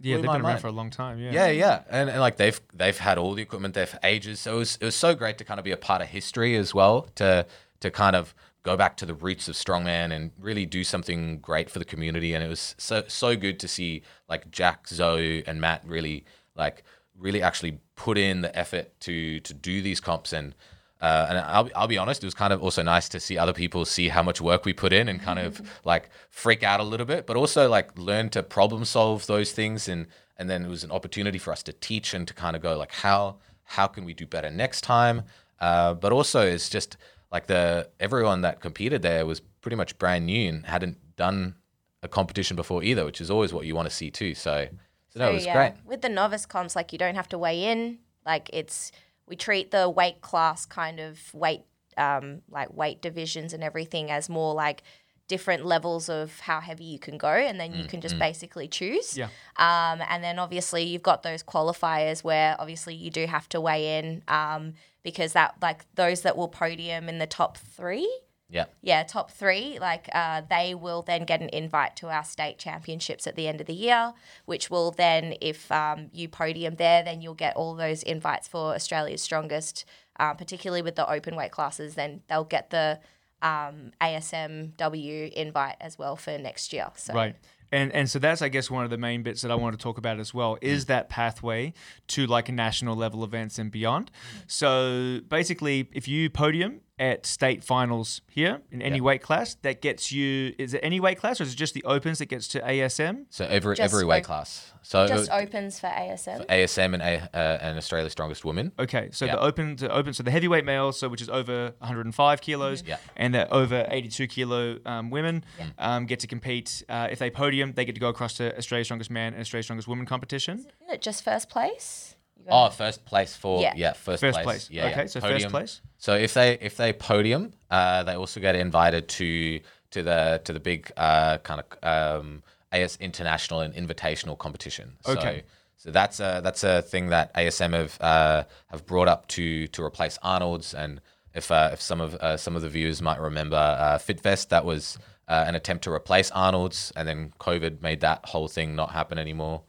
[0.00, 1.18] Yeah, Blew they've been around for a long time.
[1.18, 1.32] Yeah.
[1.32, 4.40] Yeah, yeah, and, and like they've they've had all the equipment there for ages.
[4.40, 6.56] So it was it was so great to kind of be a part of history
[6.56, 7.46] as well to
[7.80, 8.34] to kind of
[8.68, 12.34] go back to the roots of strongman and really do something great for the community.
[12.34, 16.84] And it was so so good to see like Jack, Zoe, and Matt really like
[17.18, 20.54] really actually put in the effort to to do these comps and.
[21.00, 23.52] Uh, and I'll, I'll be honest, it was kind of also nice to see other
[23.52, 26.82] people see how much work we put in and kind of like freak out a
[26.82, 29.86] little bit, but also like learn to problem solve those things.
[29.86, 32.62] And, and then it was an opportunity for us to teach and to kind of
[32.62, 33.36] go like, how,
[33.76, 35.22] how can we do better next time?
[35.60, 36.96] Uh, but also it's just
[37.30, 41.54] like the, everyone that competed there was pretty much brand new and hadn't done
[42.02, 44.34] a competition before either, which is always what you want to see too.
[44.34, 44.68] So,
[45.08, 45.84] so no, it was yeah, great.
[45.84, 47.98] With the novice comps, like you don't have to weigh in.
[48.24, 48.92] Like it's
[49.26, 51.62] we treat the weight class kind of weight
[51.96, 54.82] um, like weight divisions and everything as more like
[55.28, 59.16] different levels of how heavy you can go, and then you can just basically choose.
[59.16, 59.26] Yeah.
[59.56, 63.98] Um, and then obviously you've got those qualifiers where obviously you do have to weigh
[63.98, 68.10] in um, because that like those that will podium in the top three
[68.50, 68.64] Yeah.
[68.80, 73.26] yeah, top three, like uh, they will then get an invite to our state championships
[73.26, 74.14] at the end of the year,
[74.46, 78.74] which will then, if um, you podium there, then you'll get all those invites for
[78.74, 79.84] Australia's strongest,
[80.18, 81.94] uh, particularly with the open weight classes.
[81.94, 83.00] Then they'll get the
[83.42, 86.90] um, ASMW invite as well for next year.
[86.96, 87.36] So Right.
[87.70, 89.82] And and so that's I guess one of the main bits that I want to
[89.82, 91.74] talk about as well is that pathway
[92.08, 94.10] to like national level events and beyond.
[94.46, 99.02] So basically if you podium at state finals here in any Yeah.
[99.02, 101.84] weight class, that gets you is it any weight class or is it just the
[101.84, 103.26] opens that gets to ASM?
[103.30, 104.72] So every, Just every weight op- class.
[104.82, 106.46] So just uh, opens for ASM.
[106.48, 108.72] ASM and, A, uh, and Australia's strongest woman.
[108.78, 109.36] Okay, so Yeah.
[109.36, 112.96] the open to open, so the heavyweight males, so which is over 105 kilos, Yeah.
[113.16, 115.44] and the over 82 kilo um, women
[115.78, 116.82] um, get to compete.
[116.88, 119.66] Uh, if they podium, they get to go across to Australia's strongest man and Australia's
[119.66, 120.58] strongest woman competition.
[120.58, 122.14] Isn't it just first place?
[122.38, 123.72] You Oh, got- first place for Yeah.
[123.76, 124.44] yeah, first, First place.
[124.44, 124.70] place.
[124.70, 125.06] Yeah, Okay, yeah.
[125.06, 125.80] so first place.
[125.98, 130.52] So if they if they podium, uh, they also get invited to to the to
[130.52, 134.96] the big uh, kind of um, AS international and invitational competition.
[135.04, 135.42] So, Okay.
[135.76, 139.82] so that's a that's a thing that ASM have uh, have brought up to to
[139.82, 140.74] replace Arnold's.
[140.74, 141.00] And
[141.34, 144.64] if uh, if some of uh, some of the viewers might remember uh, FitVest, that
[144.64, 148.92] was uh, an attempt to replace Arnold's, and then COVID made that whole thing not
[148.92, 149.62] happen anymore.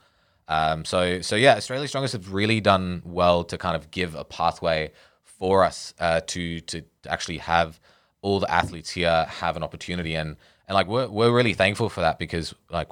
[0.50, 4.26] Um, so so yeah, Australia's Strongest have really done well to kind of give a
[4.26, 4.92] pathway
[5.24, 7.80] for us uh, to to actually have
[8.22, 10.16] all the athletes here have an opportunity.
[10.16, 10.36] And
[10.68, 12.90] and like we're we're really thankful for that because like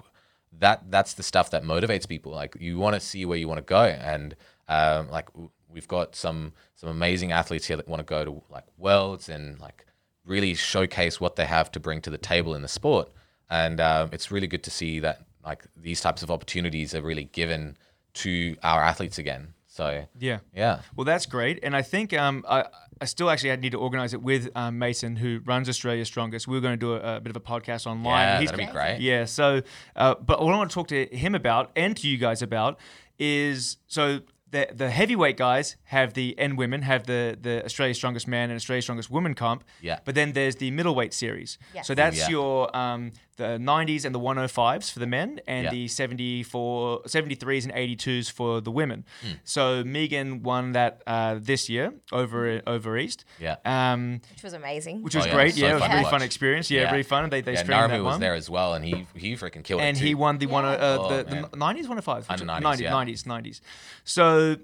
[0.59, 2.31] that that's the stuff that motivates people.
[2.31, 3.83] Like you want to see where you want to go.
[3.83, 4.35] And
[4.69, 5.27] um, like
[5.67, 9.59] we've got some some amazing athletes here that want to go to like worlds and
[9.59, 9.85] like
[10.25, 13.09] really showcase what they have to bring to the table in the sport.
[13.49, 17.23] And um, it's really good to see that like these types of opportunities are really
[17.41, 17.77] given
[18.21, 20.39] to our athletes again so Yeah.
[20.55, 22.65] yeah Well, that's great, and I think um, I,
[22.99, 26.47] I still actually need to organise it with um, Mason, who runs Australia Strongest.
[26.47, 28.21] We are going to do a, a bit of a podcast online.
[28.27, 29.25] yeah He's that'd be great Yeah.
[29.25, 29.61] So,
[29.95, 32.79] uh, but what I want to talk to him about and to you guys about
[33.19, 38.27] is so the the heavyweight guys have the and women have the the Australia's Strongest
[38.27, 39.63] Man and Australia's Strongest Woman comp.
[39.81, 39.99] Yeah.
[40.05, 41.57] But then there's the middleweight series.
[41.75, 41.85] Yes.
[41.87, 42.29] So that's Yeah.
[42.29, 45.71] your um, the 90s and the 105s for the men and Yeah.
[45.71, 49.05] the 74 73s and 82s for the women.
[49.21, 49.31] Hmm.
[49.43, 53.25] So Megan won that uh, this year over over east.
[53.39, 53.55] Yeah.
[53.65, 55.03] Um, which was amazing.
[55.03, 55.53] which Oh, was yeah, great.
[55.53, 56.11] so yeah, it was a really watch.
[56.11, 56.69] fun experience.
[56.71, 56.91] Yeah, Yeah.
[56.91, 57.29] really fun.
[57.29, 58.19] They they yeah, streamed that Narmu was one.
[58.19, 60.03] there as well, and he he freaking killed and it.
[60.03, 62.91] he won the one uh, Oh, the, the 90s 105 Under 90s, 90s yeah.
[62.91, 63.61] 90s 90s
[64.03, 64.57] so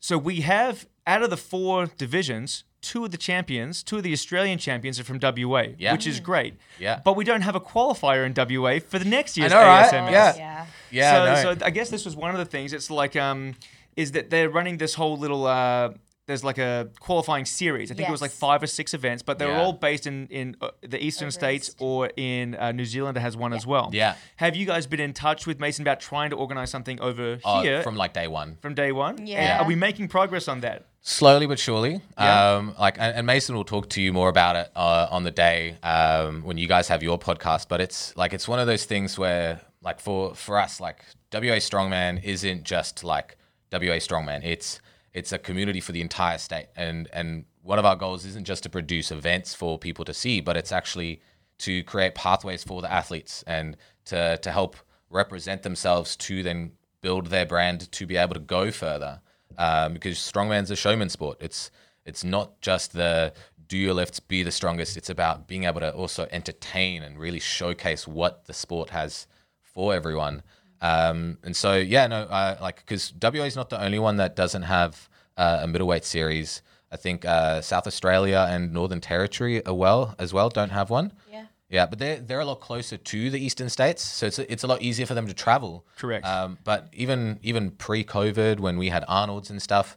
[0.00, 4.12] so we have out of the four divisions two of the champions two of the
[4.12, 5.92] australian champions are from wa Yeah.
[5.92, 7.00] which is great Yeah.
[7.04, 9.90] but we don't have a qualifier in wa for the next year's know, right?
[9.92, 10.10] ASMS.
[10.10, 10.36] Yeah.
[10.36, 10.66] yeah.
[10.90, 11.12] Yeah,
[11.42, 11.58] so, no.
[11.58, 12.72] so I guess this was one of the things.
[12.72, 13.54] It's like um,
[13.96, 15.90] is that they're running this whole little uh,
[16.26, 17.90] there's like a qualifying series.
[17.90, 19.62] I think it was like five or six events, but they're Yeah.
[19.62, 23.16] all based in in uh, the eastern Over states or in uh, New Zealand.
[23.16, 23.90] That has one as well.
[23.92, 24.14] Yeah.
[24.36, 27.62] Have you guys been in touch with Mason about trying to organize something over Oh,
[27.62, 28.56] here from like day one.
[28.60, 29.18] from day one?
[29.18, 29.60] And Yeah.
[29.60, 30.86] are we making progress on that?
[31.02, 32.00] Slowly but surely.
[32.18, 32.54] Yeah.
[32.54, 35.30] Um, like, and, and Mason will talk to you more about it uh, on the
[35.30, 37.68] day um, when you guys have your podcast.
[37.68, 41.58] But it's like it's one of those things where, like, for for us, like WA
[41.58, 43.36] Strongman isn't just like
[43.72, 44.44] WA Strongman.
[44.44, 44.80] It's
[45.12, 48.62] it's a community for the entire state, and and one of our goals isn't just
[48.62, 51.20] to produce events for people to see, but it's actually
[51.58, 54.76] to create pathways for the athletes and to to help
[55.10, 59.20] represent themselves to then build their brand to be able to go further
[59.58, 61.38] um, because strongman's a showman sport.
[61.40, 61.70] It's
[62.04, 63.32] it's not just the
[63.68, 64.96] do your lifts, be the strongest.
[64.96, 69.26] It's about being able to also entertain and really showcase what the sport has
[69.62, 70.42] for everyone.
[70.80, 72.26] Um, and so yeah, no,
[72.60, 76.62] like because WA is not the only one that doesn't have uh, a middleweight series.
[76.92, 81.12] I think uh, South Australia and Northern Territory as well as well don't have one.
[81.30, 81.44] Yeah.
[81.70, 84.64] Yeah, but they're they're a lot closer to the eastern states, so it's a, it's
[84.64, 85.86] a lot easier for them to travel.
[85.96, 86.26] Correct.
[86.26, 89.96] Um, but even even pre-COVID, when we had Arnold's and stuff,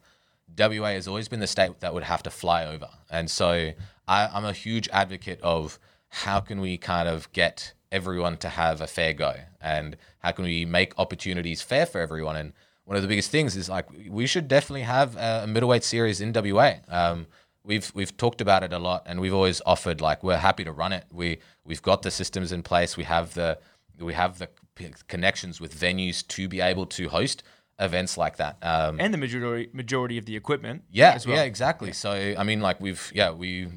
[0.58, 3.72] WA has always been the state that would have to fly over, and so
[4.08, 8.80] I, I'm a huge advocate of how can we kind of get everyone to have
[8.80, 12.36] a fair go, and how can we make opportunities fair for everyone.
[12.36, 12.54] And
[12.86, 16.22] one of the biggest things is like we should definitely have a, a middleweight series
[16.22, 16.74] in WA.
[16.88, 17.28] Um,
[17.64, 20.72] we've we've talked about it a lot and we've always offered like we're happy to
[20.72, 21.06] run it.
[21.12, 22.98] We we've got the systems in place.
[22.98, 23.60] We have the
[24.00, 24.50] we have the
[25.08, 27.44] connections with venues to be able to host
[27.80, 30.84] events like that um, And the majority majority of the equipment.
[30.92, 31.36] yeah as well.
[31.38, 31.92] yeah exactly.
[31.94, 33.68] So i mean like we've yeah we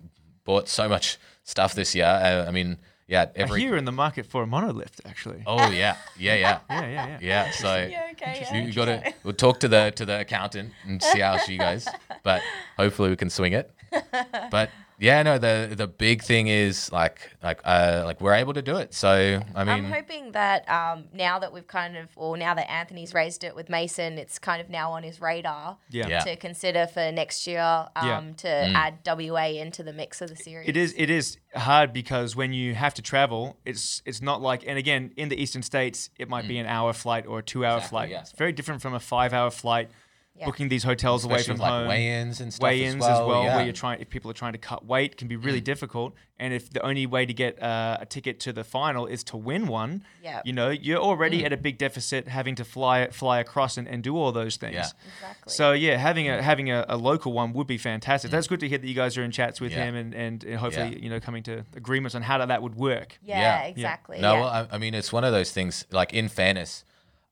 [0.44, 2.07] bought so much stuff this year.
[2.07, 5.42] Uh, i mean yeah every hear you're in the market for a monolift actually.
[5.46, 5.96] oh yeah.
[6.18, 6.59] Yeah yeah.
[6.70, 7.18] Yeah, yeah, yeah.
[7.20, 10.20] yeah so Yeah, okay, you, yeah, you got to we'll talk to the to the
[10.20, 11.87] accountant and see how she goes
[12.22, 12.42] but
[12.77, 13.70] hopefully we can swing it
[14.51, 18.63] but yeah no the the big thing is like like uh like we're able to
[18.63, 22.37] do it so i mean, I'm hoping that um, now that we've kind of, or
[22.37, 26.09] now that Anthony's raised it with Mason, it's kind of now on his radar Yeah.
[26.09, 26.21] Yeah.
[26.21, 27.61] to consider for next year
[27.95, 28.23] um, Yeah.
[28.39, 30.69] to add WA into the mix of the series.
[30.69, 34.65] It is it is hard because when you have to travel, it's it's not like
[34.67, 37.65] and again in the eastern states it might be an hour flight or a two
[37.65, 38.11] hour Exactly, flight.
[38.11, 38.21] yeah.
[38.23, 39.91] It's very different from a five hour flight.
[40.38, 40.44] Yeah.
[40.46, 41.88] Booking these hotels away from like home.
[41.88, 43.53] weigh-ins and stuff weigh-ins as well, yeah.
[43.53, 43.57] Mm.
[43.57, 46.53] where you're trying if people are trying to cut weight can be really difficult and
[46.53, 49.66] if the only way to get uh, a ticket to the final is to win
[49.66, 50.42] one Yeah.
[50.44, 54.03] you know you're already at a big deficit having to fly fly across and, and
[54.03, 54.88] do all those things Yeah.
[55.16, 55.51] Exactly.
[55.53, 58.68] so yeah having a having a, a local one would be fantastic that's good to
[58.68, 59.77] hear that you guys are in chats with Mm.
[59.77, 59.85] Yeah.
[59.87, 60.99] him and, and, and hopefully Yeah.
[61.05, 64.20] you know coming to agreements on how that would work yeah, exactly.
[64.20, 64.40] No, yeah.
[64.40, 65.85] well, I, I mean, it's one of those things.
[65.90, 66.85] Like in fairness,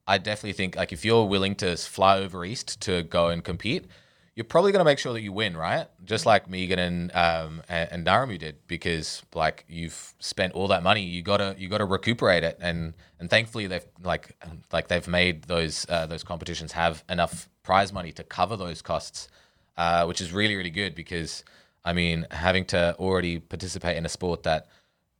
[0.07, 3.87] I definitely think like if you're willing to fly over east to go and compete,
[4.35, 5.87] you're probably going to make sure that you win, right?
[6.05, 10.83] Just like Megan and um and, and Naramu did, because like you've spent all that
[10.83, 14.37] money, you gotta you gotta recuperate it, and and thankfully they've like
[14.73, 19.29] like they've made those uh, those competitions have enough prize money to cover those costs,
[19.77, 21.45] uh, which is really really good because
[21.85, 24.67] I mean having to already participate in a sport that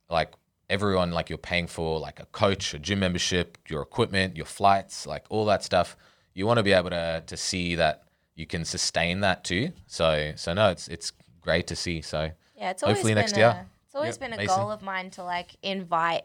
[0.09, 0.33] like
[0.69, 5.05] everyone like you're paying for like a coach, a gym membership, your equipment, your flights,
[5.05, 5.95] like all that stuff.
[6.33, 8.03] You want to be able to to see that
[8.35, 9.71] you can sustain that too.
[9.87, 12.01] So so no, it's it's great to see.
[12.01, 13.65] So Yeah, it's always Hopefully been next a, year.
[13.85, 14.57] It's always Yep, been a amazing.
[14.57, 16.23] goal of mine to like invite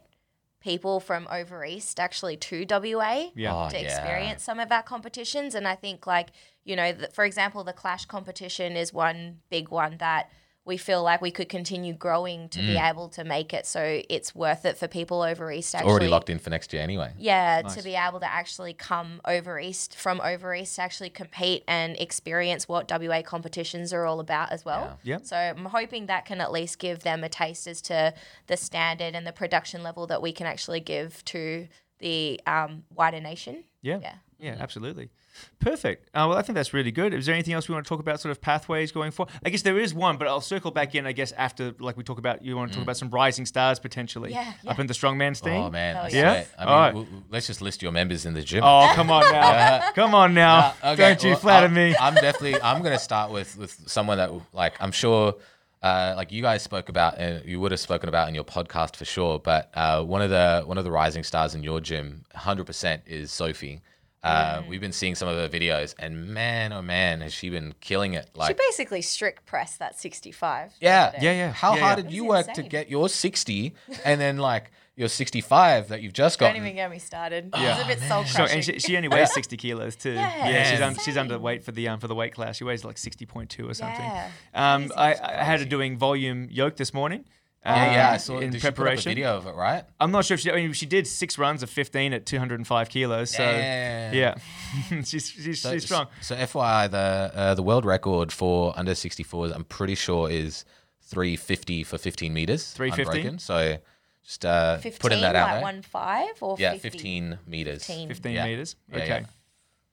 [0.61, 3.67] people from over east actually to WA Yeah.
[3.67, 3.83] Oh, to yeah.
[3.83, 5.55] experience some of our competitions.
[5.55, 6.31] And I think like
[6.65, 10.31] you know, the, for example, the Clash competition is one big one that
[10.71, 14.35] we feel like we could continue growing to be able to make it so it's
[14.37, 15.75] worth it for people over east.
[15.75, 15.91] Actually, Mm.
[15.91, 17.13] already locked in for next year anyway.
[17.19, 17.75] yeah, Nice.
[17.75, 21.97] to be able to actually come over east from over east to actually compete and
[22.01, 24.99] experience what WA competitions are all about as well.
[25.03, 25.15] Yeah.
[25.17, 25.27] Yep.
[25.27, 28.15] So I'm hoping that can at least give them a taste as to
[28.47, 31.67] the standard and the production level that we can actually give to
[31.99, 33.65] the um, wider nation.
[33.83, 33.99] Yeah.
[34.03, 34.15] Yeah.
[34.43, 35.11] Yeah, absolutely.
[35.59, 36.09] Perfect.
[36.15, 37.13] Uh, well, I think that's really good.
[37.13, 39.33] Is there anything else we want to talk about, sort of pathways going forward?
[39.45, 42.05] I guess there is one, but I'll circle back in, I guess, after, like we
[42.05, 44.95] talk about, you want to talk about some rising stars potentially Yeah, up in the
[44.95, 45.53] strongman scene.
[45.53, 46.33] Oh man, Hell I yeah.
[46.33, 46.49] sweat.
[46.59, 46.93] I mean, Alright.
[46.95, 48.65] w- w- let's just list your members in the gym.
[48.65, 49.91] Oh, come on now.
[49.95, 50.75] come on now.
[50.83, 51.95] Uh, okay, Don't you well, flatter I'm- me.
[52.01, 52.63] I'm definitely.
[52.63, 55.35] I'm gonna start with with someone that like I'm sure.
[55.83, 58.97] Uh, like you guys spoke about, and you would have spoken about in your podcast
[58.97, 59.39] for sure.
[59.39, 63.33] But uh, one of the one of the rising stars in your gym, 100% is
[63.33, 63.81] Sophie.
[64.23, 67.75] Uh, We've been seeing some of her videos, and man, oh man, has she been
[67.81, 68.29] killing it!
[68.35, 70.73] Like she basically strict pressed that 65.
[70.81, 71.53] yeah, Yeah, yeah.
[71.53, 72.03] How Yeah, hard yeah.
[72.05, 76.13] did you That's work to get your 60, and then like your 65 that you've
[76.13, 76.49] just got.
[76.53, 77.51] Don't even get me started.
[77.57, 77.75] Yeah.
[77.77, 78.57] It's a bit soul So, crushing.
[78.57, 80.13] and she, she only weighs 60 kilos too.
[80.13, 82.57] Yeah, Yeah, she's, it's un, she's underweight for the um, for the weight class.
[82.59, 83.99] She weighs like 60.2 or something.
[84.05, 84.31] Yeah.
[84.55, 87.25] Um, I, I had her doing volume yoke this morning.
[87.65, 88.09] yeah, yeah.
[88.11, 88.39] I um, saw.
[88.39, 89.11] in Did she put up a preparation.
[89.11, 89.85] video of it, right?
[89.99, 90.51] I'm not sure if she.
[90.51, 93.31] I mean, she did six runs of 15 at 205 kilos.
[93.31, 94.15] So Damn.
[94.15, 94.35] yeah,
[95.05, 96.07] she's she's, So- she's strong.
[96.21, 100.65] So, FYI, the uh, the world record for under 64s, I'm pretty sure is
[101.03, 102.73] 350 for 15 meters.
[102.73, 103.19] 350?
[103.19, 103.39] unbroken.
[103.39, 103.79] So
[104.25, 105.63] just uh, 15, putting that out like there.
[105.63, 106.89] one five or yeah, 50?
[106.91, 107.85] 15 meters.
[107.85, 108.09] 15.
[108.09, 108.45] 15 Yeah.
[108.47, 108.77] meters.
[108.93, 109.07] Okay.
[109.07, 109.25] yeah.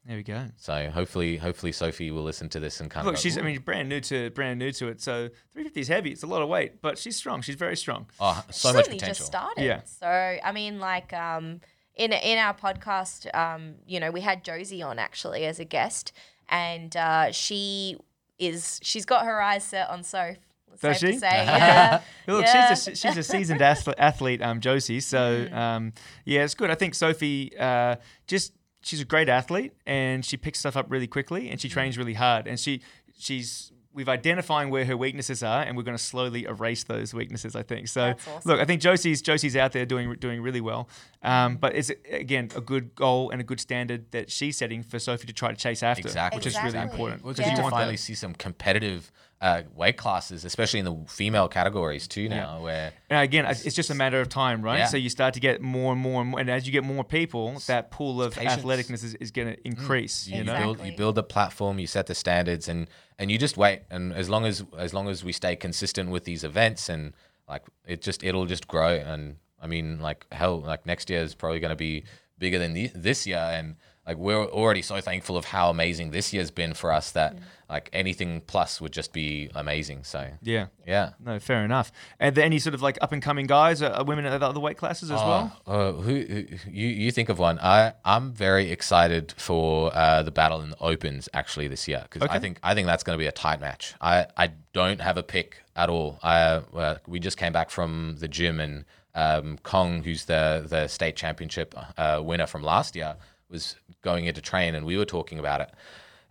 [0.06, 0.46] There we go.
[0.56, 3.06] So hopefully, hopefully Sophie will listen to this and kind of.
[3.06, 3.20] Look, of.
[3.20, 3.36] she's.
[3.36, 5.02] I mean, brand new to brand new to it.
[5.02, 6.10] So 350 is heavy.
[6.12, 7.42] It's a lot of weight, but she's strong.
[7.42, 8.06] She's very strong.
[8.18, 9.08] oh, so She's much potential.
[9.08, 9.62] just started.
[9.62, 9.82] Yeah.
[9.84, 11.60] So I mean, like, um,
[11.94, 16.12] in in our podcast, um, you know, we had Josie on actually as a guest,
[16.48, 17.98] and uh, she
[18.38, 20.36] is she's got her eyes set on Soph.
[20.80, 21.12] Does safe she?
[21.14, 21.28] To say.
[21.46, 22.00] Yeah.
[22.26, 22.74] Look, yeah.
[22.74, 25.00] she's a, she's a seasoned athlete, athlete um, Josie.
[25.00, 25.54] So Mm.
[25.54, 25.92] um,
[26.24, 26.70] yeah, it's good.
[26.70, 31.06] I think Sophie uh, just she's a great athlete and she picks stuff up really
[31.06, 32.80] quickly and she trains really hard and she
[33.18, 37.56] she's we've identifying where her weaknesses are and we're going to slowly erase those weaknesses.
[37.56, 38.00] I think so.
[38.08, 38.52] That's awesome.
[38.52, 40.88] Look, I think Josie's Josie's out there doing doing really well.
[41.22, 44.98] Um, but it's again a good goal and a good standard that she's setting for
[45.00, 46.38] Sophie to try to chase after, Exactly.
[46.38, 47.24] which is really important.
[47.24, 50.96] We're because going you to finally see some competitive uh, weight classes, especially in the
[51.06, 52.28] female categories too.
[52.28, 54.78] Now, where And again, it's it's just a matter of time, right?
[54.78, 54.86] Yeah.
[54.86, 57.04] So you start to get more and more and more, and as you get more
[57.04, 58.62] people, that pool of patience.
[58.62, 60.26] athleticness is, is going to increase.
[60.26, 60.90] you, You know, build Exactly.
[60.90, 63.82] you build the platform, you set the standards, and and you just wait.
[63.90, 67.12] And as long as as long as we stay consistent with these events, and
[67.48, 68.94] like it just it'll just grow.
[68.94, 72.04] And I mean, like hell, like next year is probably going to be
[72.38, 73.76] bigger than the, this year, and
[74.08, 77.36] like we're already so thankful of how amazing this year's been for us that
[77.68, 80.02] like anything plus would just be amazing.
[80.02, 80.68] So yeah.
[80.86, 81.10] yeah.
[81.22, 81.92] No, fair enough.
[82.18, 84.60] And there any sort of like up and coming guys, uh, women at the other
[84.60, 85.60] weight classes as well?
[85.66, 87.58] Oh, uh, who, who you you think of one?
[87.58, 92.26] I I'm very excited for uh, the battle in the opens actually this year because
[92.30, 93.94] I think I think that's going to be a tight match.
[94.00, 96.18] I I don't have a pick at all.
[96.22, 100.88] I uh, we just came back from the gym and um, Kong, who's the the
[100.88, 103.16] state championship uh, winner from last year,
[103.50, 105.70] was going in to train and we were talking about it.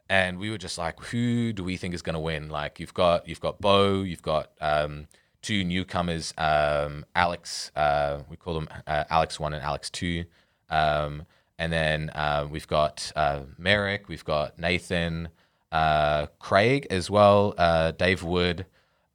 [0.09, 2.49] And we were just like, who do we think is going to win?
[2.49, 5.07] Like you've got you've got Bo, you've got um,
[5.41, 7.71] two newcomers, um, Alex.
[7.75, 10.25] Uh, we call them uh, Alex One and Alex Two,
[10.69, 11.25] um,
[11.59, 15.29] and then uh, we've got uh, Merrick, we've got Nathan,
[15.73, 18.65] uh, Craig as well, uh, Dave Wood,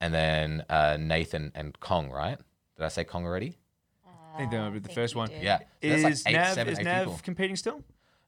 [0.00, 0.64] and then
[1.08, 2.10] Nathan and Kong.
[2.10, 2.38] Right?
[2.76, 3.56] Did I say Kong already?
[4.34, 5.28] I think that would be the first one.
[5.28, 5.42] did.
[5.42, 5.58] Yeah.
[5.58, 7.20] So Is that's like eight, Nav seven, is eight Nav people.
[7.22, 7.82] competing still?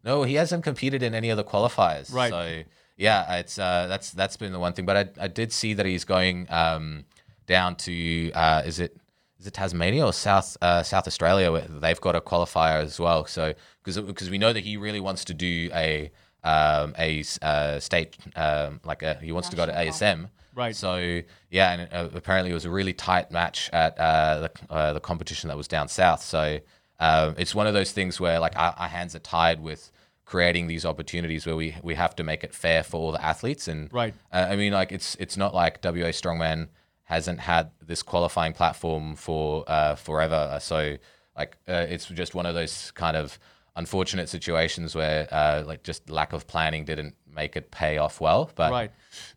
[0.04, 2.12] No, he hasn't competed in any of the qualifiers.
[2.12, 2.30] Right.
[2.30, 2.62] So
[2.96, 4.84] yeah, it's uh, that's that's been the one thing.
[4.86, 7.04] But I, I did see that he's going um,
[7.46, 8.96] down to uh, is it
[9.40, 13.24] is it Tasmania or South uh, South Australia where they've got a qualifier as well.
[13.26, 16.10] So because because we know that he really wants to do a
[16.44, 20.28] um, a s- uh, state um, like a, he wants to go to National ASM.
[20.54, 20.74] Right.
[20.76, 24.92] So yeah, and uh, apparently it was a really tight match at uh, the uh,
[24.92, 26.22] the competition that was down south.
[26.22, 26.60] So
[27.00, 29.90] um, it's one of those things where like our, our hands are tied with
[30.24, 33.68] creating these opportunities where we we have to make it fair for all the athletes.
[33.68, 34.14] And Right.
[34.32, 36.68] uh, I mean, like it's it's not like WA Strongman
[37.04, 40.58] hasn't had this qualifying platform for uh, forever.
[40.60, 40.96] So
[41.36, 43.38] like uh, it's just one of those kind of
[43.76, 48.50] unfortunate situations where uh, like just lack of planning didn't make it pay off well.
[48.54, 48.90] But Right.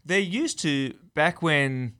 [0.05, 1.93] There used to back when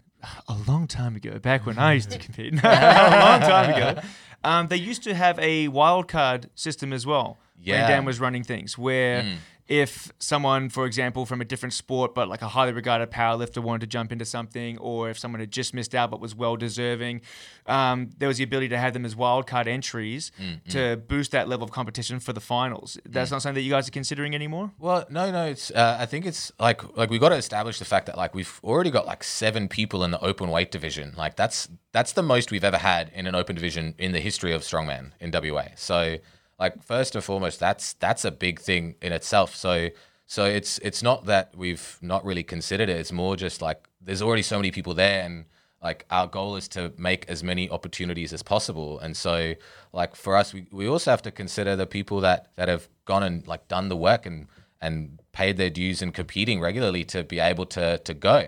[0.47, 4.01] a long time ago, back when I used to compete, a long time ago,
[4.43, 7.37] um, they used to have a wild card system as well.
[7.81, 9.23] When Dan was running things where.
[9.67, 13.81] If someone, for example, from a different sport, but like a highly regarded powerlifter, wanted
[13.81, 17.21] to jump into something, or if someone had just missed out but was well deserving,
[17.65, 20.31] um, there was the ability to have them as wildcard entries
[20.69, 22.97] to boost that level of competition for the finals.
[23.05, 24.71] That's not something that you guys are considering anymore.
[24.79, 25.45] Well, no, no.
[25.47, 25.69] It's.
[25.71, 28.59] Uh, I think it's like like we got to establish the fact that like we've
[28.63, 31.13] already got like seven people in the open weight division.
[31.17, 34.53] Like that's that's the most we've ever had in an open division in the history
[34.53, 35.65] of strongman in WA.
[35.75, 36.17] So
[36.59, 39.55] like first and foremost, that's that's a big thing in itself.
[39.55, 39.89] So
[40.25, 42.97] so it's it's not that we've not really considered it.
[42.97, 45.45] It's more just like there's already so many people there and
[45.81, 49.53] like our goal is to make as many opportunities as possible and so
[49.93, 53.23] like for us we, we also have to consider the people that that have gone
[53.23, 54.47] and like done the work and
[54.81, 58.47] and paid their dues and competing regularly to be able to to go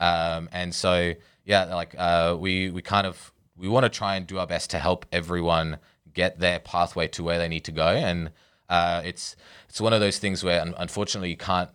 [0.00, 1.12] um, and so
[1.44, 4.70] yeah like uh, we we kind of we want to try and do our best
[4.70, 5.78] to help everyone
[6.16, 8.30] get their pathway to where they need to go and
[8.68, 9.36] uh, it's
[9.68, 11.70] it's one of those things where un- unfortunately you can't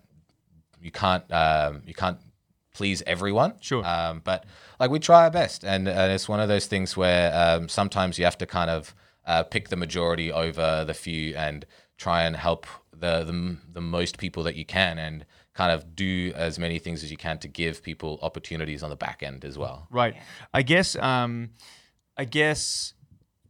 [0.82, 2.18] you can't um, you can't
[2.74, 3.54] please everyone.
[3.62, 3.86] Sure.
[3.86, 4.46] Um, but
[4.80, 8.18] like we try our best, and, and it's one of those things where um, sometimes
[8.18, 11.66] you have to kind of uh, pick the majority over the few and
[11.98, 16.34] try and help the, the the most people that you can, and kind of do
[16.36, 19.58] as many things as you can to give people opportunities on the back end as
[19.58, 19.88] well.
[19.92, 20.16] Right.
[20.54, 20.96] I guess.
[20.96, 21.52] Um,
[22.18, 22.94] I guess.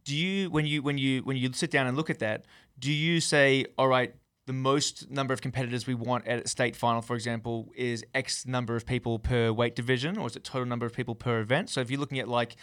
[0.04, 2.44] Do you when you when you when you sit down and look at that?
[2.78, 4.14] Do you say, all right,
[4.46, 8.44] the most number of competitors we want at a state final, for example, is X
[8.46, 11.70] number of people per weight division, or is it total number of people per event?
[11.70, 12.56] So if you're looking at like.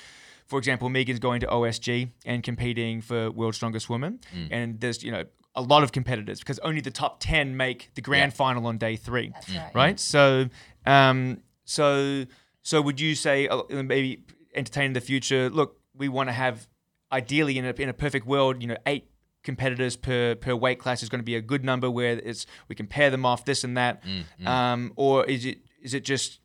[0.48, 4.20] For example, Megan's going to OSG and competing for World's Strongest Woman,
[4.50, 8.02] and there's you know a lot of competitors because only the top ten make the
[8.02, 8.36] grand Yeah.
[8.38, 9.76] final on day three That's right.
[9.76, 10.00] right?
[10.00, 10.50] So,
[10.88, 12.26] um, so,
[12.64, 14.24] so would you say uh, maybe
[14.56, 15.52] entertain in the future?
[15.52, 16.68] Look, we want to have
[17.12, 19.10] ideally in a in a perfect world, you know, eight
[19.44, 22.76] competitors per per weight class is going to be a good number where it's we
[22.76, 24.04] can pair them off this and that,
[24.46, 26.40] um, or is it is it just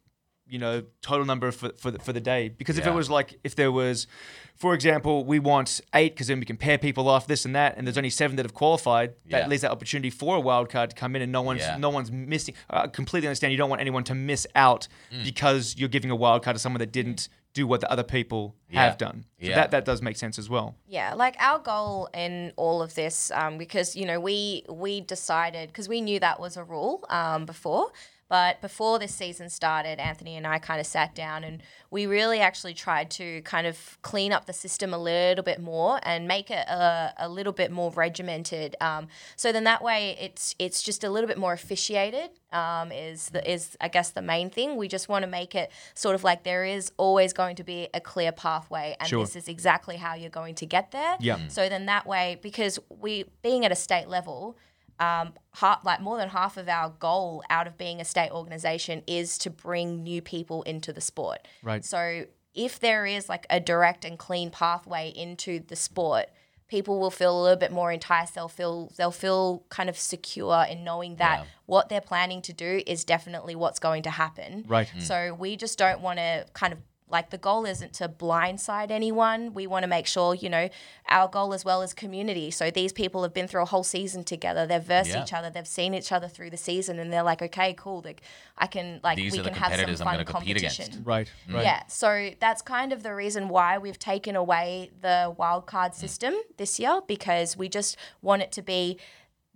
[0.46, 2.48] you know total number for for the, for the day?
[2.48, 4.06] Because if it was like if there was,
[4.54, 7.76] for example, we want eight because then we can pair people off this and that,
[7.76, 9.14] and there's only seven that have qualified.
[9.30, 9.46] That Yeah.
[9.48, 11.76] leaves that opportunity for a wild card to come in, and no one's Yeah.
[11.78, 12.54] no one's missing.
[12.70, 13.52] I completely understand.
[13.52, 15.24] You don't want anyone to miss out Mm.
[15.24, 18.55] because you're giving a wild card to someone that didn't do what the other people
[18.68, 18.84] Yeah.
[18.84, 19.24] have done.
[19.40, 19.55] So Yeah.
[19.55, 20.74] that that does make sense as well.
[20.86, 25.68] Yeah, like our goal in all of this, um, because you know we we decided
[25.68, 27.92] because we knew that was a rule um, before,
[28.29, 32.41] but before this season started, Anthony and I kind of sat down and we really
[32.41, 36.51] actually tried to kind of clean up the system a little bit more and make
[36.51, 38.77] it a, a little bit more regimented.
[38.81, 42.31] Um, so then that way it's it's just a little bit more officiated.
[42.53, 44.77] Um, is the is I guess the main thing.
[44.77, 47.89] We just want to make it sort of like there is always going to be
[47.93, 49.25] a clear pathway, and Sure.
[49.25, 51.16] this is exactly how you're going to get there.
[51.20, 51.49] Yeah.
[51.49, 54.57] So then that way, because we being at a state level,
[55.01, 59.03] um, half, like more than half of our goal out of being a state organization
[59.07, 61.47] is to bring new people into the sport.
[61.62, 61.84] Right.
[61.84, 62.24] So
[62.55, 66.26] if there is like a direct and clean pathway into the sport,
[66.68, 68.34] people will feel a little bit more enticed.
[68.34, 71.45] They'll feel they'll feel kind of secure in knowing that Yeah.
[71.66, 74.64] what they're planning to do is definitely what's going to happen.
[74.66, 74.90] Right.
[75.01, 76.78] So we just don't want to kind of
[77.09, 79.52] like the goal isn't to blindside anyone.
[79.52, 80.70] We want to make sure, you know,
[81.09, 82.50] our goal as well as community.
[82.50, 84.66] So these people have been through a whole season together.
[84.66, 85.22] They've versed Yeah.
[85.22, 85.50] each other.
[85.50, 88.00] They've seen each other through the season, and they're like, okay, cool.
[88.05, 88.22] Like
[88.57, 90.78] I can like These we can have some I'm fun gonna compete against.
[90.78, 91.05] competition.
[91.05, 91.30] Right.
[91.48, 91.64] Right.
[91.64, 95.96] Yeah, so that's kind of the reason why we've taken away the wild card mm.
[95.96, 98.98] system this year because we just want it to be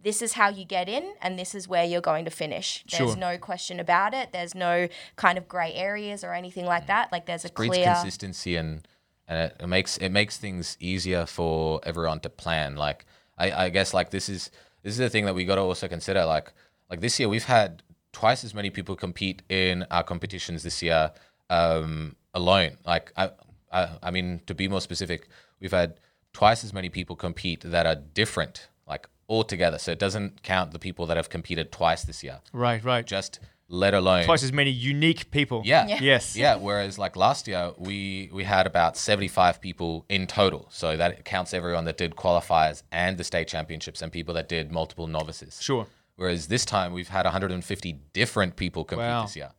[0.01, 2.85] this is how you get in and this is where you're going to finish.
[2.91, 3.17] There's Sure.
[3.17, 4.31] no question about it.
[4.33, 7.11] There's no kind of grey areas or anything like that.
[7.11, 8.87] Like there's a breeds clear consistency and
[9.27, 12.77] and it, it makes it makes things easier for everyone to plan.
[12.77, 13.05] Like
[13.37, 14.51] I, I guess like this is
[14.83, 16.25] this is the thing that we got to also consider.
[16.25, 16.53] Like
[16.89, 17.83] like this year we've had
[18.13, 21.11] twice as many people compete in our competitions this year
[21.51, 22.77] um, alone.
[22.87, 23.31] Like I,
[23.73, 25.29] I I mean to be more specific,
[25.61, 25.99] we've had
[26.33, 28.69] twice as many people compete that are different.
[28.87, 29.79] Like all together.
[29.79, 32.41] So it doesn't count the people that have competed twice this year.
[32.53, 33.07] Right, right.
[33.07, 33.39] Just
[33.71, 35.63] let alone Twice as many unique people.
[35.65, 35.87] yeah.
[35.87, 35.99] Yeah.
[36.01, 36.35] Yes.
[36.35, 40.67] Yeah, whereas like last year we we had about 75 people in total.
[40.71, 44.73] So that counts everyone that did qualifiers and the state championships and people that did
[44.73, 45.61] multiple novices.
[45.63, 45.87] Sure.
[46.17, 49.23] Whereas this time we've had 150 different people compete Wow.
[49.27, 49.51] this year.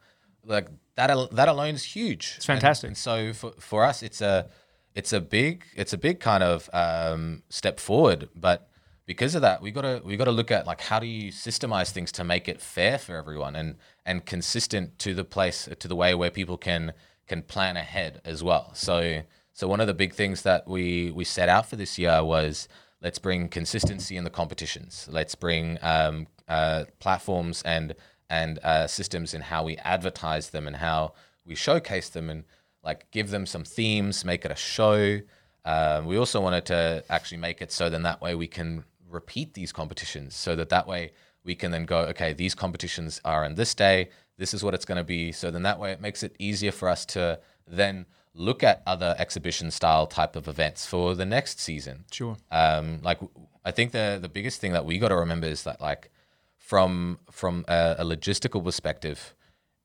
[0.43, 2.33] Like that al- that alone is huge.
[2.37, 2.87] It's fantastic.
[2.87, 4.49] And, so for, for us it's a
[4.95, 8.68] it's a big it's a big kind of um, step forward, but
[9.09, 12.11] because of that, we gotta we gotta look at like how do you systemize things
[12.11, 16.13] to make it fair for everyone and and consistent to the place to the way
[16.13, 16.93] where people can
[17.25, 18.69] can plan ahead as well.
[18.75, 22.23] So so one of the big things that we we set out for this year
[22.23, 22.67] was
[23.01, 25.09] let's bring consistency in the competitions.
[25.11, 27.95] Let's bring um, uh, platforms and
[28.29, 31.13] and uh, systems in how we advertise them and how
[31.47, 32.43] we showcase them and
[32.83, 35.21] like give them some themes, make it a show.
[35.65, 39.53] Um, we also wanted to actually make it so then that way we can repeat
[39.53, 41.11] these competitions so that that way
[41.43, 44.85] we can then go okay these competitions are on this day this is what it's
[44.85, 48.05] going to be so then that way it makes it easier for us to then
[48.33, 52.37] look at other exhibition style type of events for the next season Sure.
[52.51, 53.19] um, like
[53.65, 56.11] I think the the biggest thing that we got to remember is that like
[56.57, 59.35] from from a, a logistical perspective,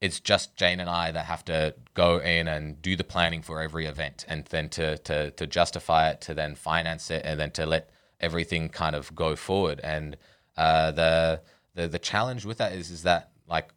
[0.01, 3.63] it's just Jane and I that have to go in and do the planning for
[3.63, 7.51] every event, and then to to to justify it, to then finance it, and then
[7.53, 9.81] to let everything kind of go forward.
[9.83, 10.17] And
[10.57, 11.41] uh, the
[11.75, 13.71] the the challenge with that is is that like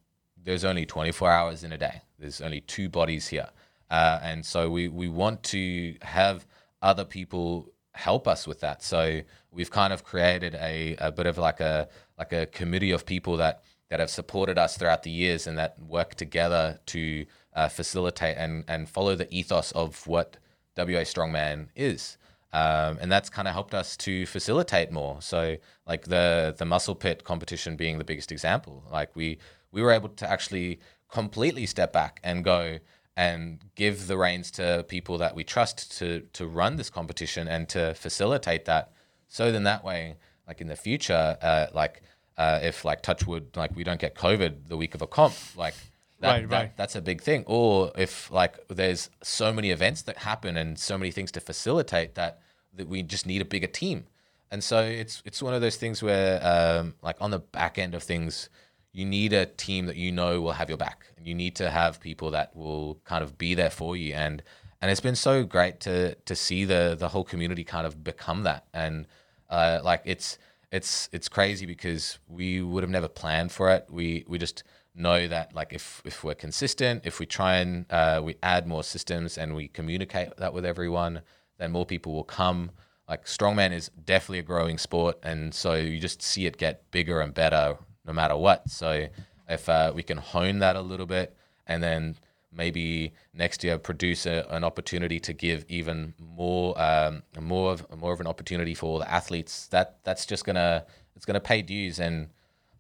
[0.44, 2.02] there's only 24 hours in a day.
[2.20, 3.50] There's only two bodies here,
[3.90, 6.46] uh, and so we we want to have
[6.82, 8.84] other people help us with that.
[8.84, 9.22] So
[9.52, 13.38] we've kind of created a, a bit of like a like a committee of people
[13.38, 18.38] that that have supported us throughout the years and that work together to uh, facilitate
[18.38, 20.38] and and follow the ethos of what
[20.78, 22.18] WA Strongman is.
[22.54, 25.22] Um, and that's kind of helped us to facilitate more.
[25.22, 29.40] So, like the the muscle pit competition being the biggest example, like we
[29.72, 30.80] we were able to actually
[31.12, 32.80] completely step back and go
[33.18, 37.68] and give the reins to people that we trust to to run this competition and
[37.70, 38.92] to facilitate that.
[39.28, 40.16] So then that way,
[40.48, 42.02] like in the future, uh, like
[42.38, 45.74] uh, if like touchwood, like we don't get COVID the week of a comp, like
[46.20, 46.78] that, Right, that- right.
[46.78, 47.44] that's a big thing.
[47.48, 52.16] Or if like there's so many events that happen and so many things to facilitate
[52.16, 52.40] that
[52.74, 54.06] that we just need a bigger team.
[54.52, 57.94] And so it's it's one of those things where um, like on the back end
[57.96, 58.50] of things,
[58.94, 61.70] you need a team that you know will have your back, and you need to
[61.70, 64.14] have people that will kind of be there for you.
[64.14, 64.42] And
[64.82, 68.44] and it's been so great to to see the the whole community kind of become
[68.44, 68.66] that.
[68.74, 69.06] And
[69.50, 70.38] uh, like it's
[70.72, 73.86] it's it's crazy because we would have never planned for it.
[73.90, 74.64] We we just
[74.98, 78.84] know that like if if we're consistent, if we try and uh, we add more
[78.84, 81.22] systems and we communicate that with everyone,
[81.58, 82.72] then more people will come.
[83.08, 87.22] Like strongman is definitely a growing sport, and so you just see it get bigger
[87.22, 88.70] and better no matter what.
[88.70, 89.08] So
[89.48, 91.36] if uh, we can hone that a little bit,
[91.68, 92.18] and then
[92.52, 98.14] maybe next year produce a, an opportunity to give even more um, more of more
[98.14, 100.86] of an opportunity for all the athletes, that that's just gonna
[101.16, 102.00] it's gonna pay dues.
[102.00, 102.30] And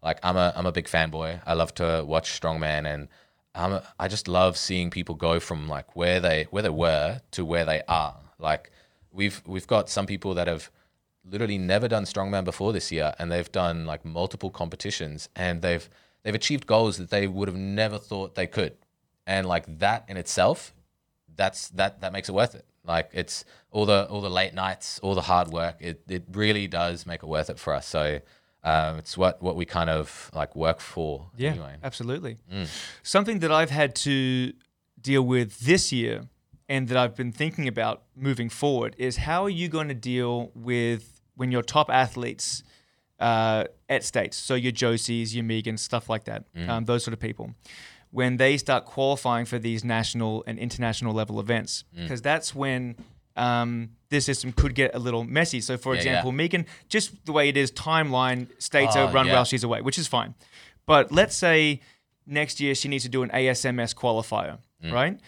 [0.07, 1.41] like I'm a I'm a big fanboy.
[1.45, 3.09] I love to watch strongman, and
[3.53, 7.19] I'm a, I just love seeing people go from like where they where they were
[7.31, 8.15] to where they are.
[8.39, 8.71] Like
[9.11, 10.71] we've we've got some people that have
[11.29, 15.89] literally never done strongman before this year and they've done like multiple competitions and they've
[16.23, 18.77] they've achieved goals that they would have never thought they could
[19.25, 20.73] and like that in itself
[21.35, 24.99] that's that that makes it worth it like it's all the all the late nights
[24.99, 28.21] all the hard work it, it really does make it worth it for us so
[28.72, 32.34] um, it's what what we kind of like work for Yeah, anyway absolutely.
[32.53, 32.68] Mm.
[33.15, 34.15] Something that I've had to
[35.09, 36.15] deal with this year
[36.74, 37.97] and that I've been thinking about
[38.28, 41.03] moving forward is how are you going to deal with
[41.39, 42.63] when your top athletes
[43.20, 46.70] uh, at states, so your Josies, your Megans, stuff like that, Mm.
[46.70, 47.47] um, those sort of people,
[48.11, 52.03] when they start qualifying for these national and international level events, Mm.
[52.03, 52.95] because that's when
[53.36, 55.59] um, this system could get a little messy.
[55.61, 56.07] So, for Yeah, yeah.
[56.11, 59.33] example, Megan, just the way it is, timeline states Oh, are run yeah.
[59.33, 60.33] while she's away, which is fine.
[60.85, 61.81] But let's say
[62.25, 64.91] next year she needs to do an ASMS qualifier, Mm.
[64.93, 65.19] right?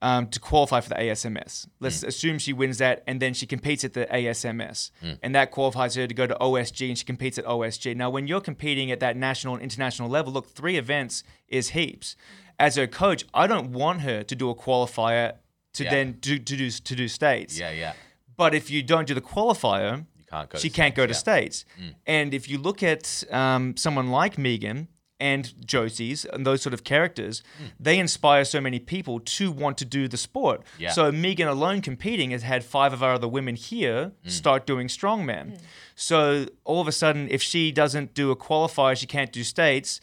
[0.00, 1.66] Um, to qualify for the ASMS.
[1.80, 4.92] Let's assume she wins that and then she competes at the ASMS.
[5.02, 5.18] Mm.
[5.24, 7.96] And that qualifies her to go to OSG and she competes at OSG.
[7.96, 12.14] Now, when you're competing at that national and international level, look, three events is heaps.
[12.60, 15.34] As her coach, I don't want her to do a qualifier
[15.74, 15.90] to Yeah.
[15.90, 17.58] then do, to, do, to do states.
[17.58, 17.92] yeah yeah
[18.38, 21.12] But if you don't do the qualifier, you can't go she to can't go to
[21.12, 21.78] States, states.
[21.78, 21.94] Mm.
[22.06, 24.88] And if you look at um, someone like Megan,
[25.20, 27.70] and Josie's and those sort of characters, mm.
[27.78, 30.62] they inspire so many people to want to do the sport.
[30.78, 30.92] Yeah.
[30.92, 34.30] So Megan alone competing has had five of our other women here mm.
[34.30, 35.58] start doing strongman.
[35.96, 40.00] So all of a sudden, if she doesn't do a qualifier, she can't do states,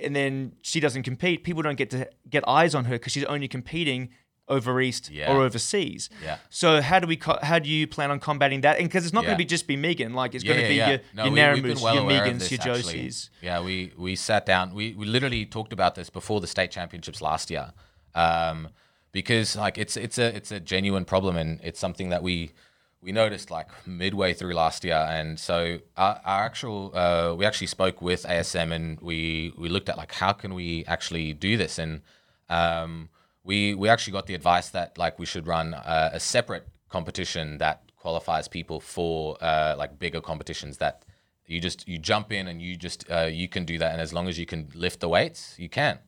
[0.00, 1.42] and then she doesn't compete.
[1.42, 4.10] People don't get to get eyes on her because she's only competing
[4.48, 5.32] over east Yeah.
[5.32, 6.08] or overseas.
[6.24, 6.38] Yeah.
[6.50, 8.78] So how do we co- how do you plan on combating that?
[8.78, 10.74] And because it's not going to be just be Megan, like it's Yeah, going to
[10.74, 10.88] yeah, be yeah.
[10.90, 12.94] your, No, your we- Naramus, well your Megans, your actually.
[13.08, 13.30] Josies.
[13.42, 14.74] Yeah, we we sat down.
[14.74, 17.72] We we literally talked about this before the state championships last year,
[18.14, 18.68] um,
[19.12, 22.52] because like it's it's a it's a genuine problem and it's something that we
[23.00, 27.68] we noticed like midway through last year, and so our, our actual uh, we actually
[27.68, 31.78] spoke with ASM and we we looked at like how can we actually do this
[31.78, 32.00] and.
[32.50, 33.10] Um,
[33.48, 37.90] we we actually got the advice that like we should run a separate competition that
[37.96, 41.04] qualifies people for uh, like bigger competitions that
[41.46, 43.92] you just you jump in and you just uh, you can do that.
[43.92, 45.98] And as long as you can lift the weights you can.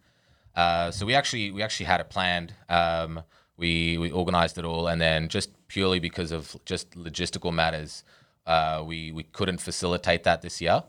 [0.55, 2.53] Uh, so we actually we actually had it planned.
[2.69, 3.23] Um,
[3.57, 4.87] we we organized it all.
[4.87, 8.05] And then just purely because of just logistical matters
[8.47, 10.83] uh, we we couldn't facilitate that this year.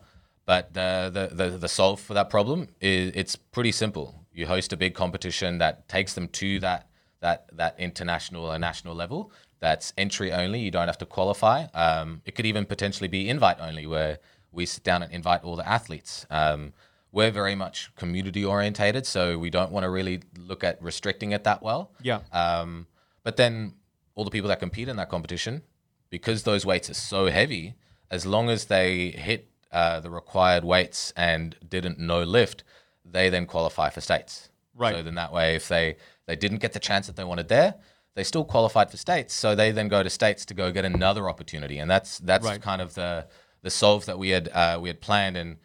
[0.44, 4.72] But the, the the the solve for that problem is it's pretty simple you host
[4.72, 6.88] a big competition that takes them to that
[7.20, 10.60] that that international or national level that's entry only.
[10.60, 11.66] You don't have to qualify.
[11.72, 14.18] Um, it could even potentially be invite only where
[14.50, 16.26] we sit down and invite all the athletes.
[16.30, 16.72] Um,
[17.12, 21.44] we're very much community orientated so we don't want to really look at restricting it
[21.44, 21.92] that well.
[22.02, 22.20] Yeah.
[22.32, 22.86] um,
[23.22, 23.74] but then
[24.14, 25.62] all the people that compete in that competition,
[26.10, 27.74] because those weights are so heavy,
[28.10, 32.64] as long as they hit uh, the required weights and didn't no lift,
[33.04, 34.48] they then qualify for states.
[34.74, 34.94] Right.
[34.94, 35.96] So then that way, if they
[36.26, 37.74] they didn't get the chance that they wanted there,
[38.14, 39.34] they still qualified for states.
[39.34, 42.60] So they then go to states to go get another opportunity, and that's that's Right.
[42.60, 43.26] kind of the
[43.62, 45.56] the solve that we had uh, we had planned and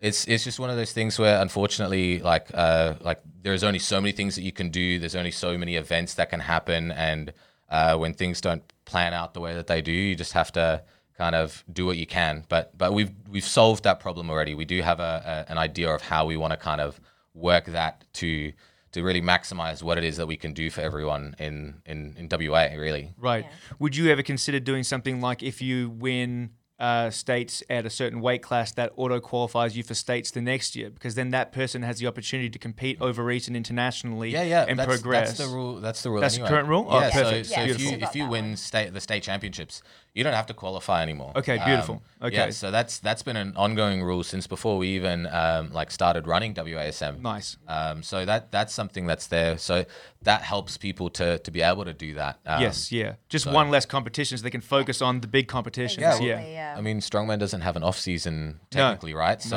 [0.00, 4.00] it's it's just one of those things where unfortunately like uh like there's only so
[4.00, 7.32] many things that you can do there's only so many events that can happen and
[7.68, 10.80] uh when things don't plan out the way that they do you just have to
[11.18, 14.64] kind of do what you can but but we've we've solved that problem already we
[14.64, 17.00] do have a, a an idea of how we want to kind of
[17.34, 18.52] work that to
[18.92, 22.28] to really maximize what it is that we can do for everyone in in in
[22.30, 23.46] WA really Right.
[23.78, 28.20] Would you ever consider doing something like if you win uh, states at a certain
[28.20, 30.90] weight class that auto qualifies you for states the next year?
[30.90, 34.64] Because then that person has the opportunity to compete over east and internationally Yeah, yeah,
[34.68, 35.36] and that's, progress.
[35.36, 35.74] That's the rule.
[35.80, 36.20] That's the rule.
[36.20, 36.86] That's the current rule?
[36.88, 37.46] Oh, Yeah, perfect.
[37.46, 38.56] So, so if you if you win one.
[38.56, 39.82] state the state championships,
[40.18, 41.30] you don't have to qualify anymore.
[41.36, 42.02] Um, Okay, beautiful.
[42.20, 42.34] Okay.
[42.34, 46.26] Yeah, so that's that's been an ongoing rule since before we even um, like started
[46.26, 47.20] running WASM.
[47.20, 47.56] Nice.
[47.68, 49.56] Um, so that that's something that's there.
[49.58, 49.84] So
[50.22, 52.40] that helps people to to be able to do that.
[52.44, 53.14] Um, yes, yeah.
[53.28, 56.00] Just one less competition so they can focus on the big competitions.
[56.00, 56.34] Yeah, Yeah.
[56.40, 56.74] well, yeah.
[56.76, 59.40] I mean, strongman doesn't have an off season technically, right?
[59.40, 59.56] So,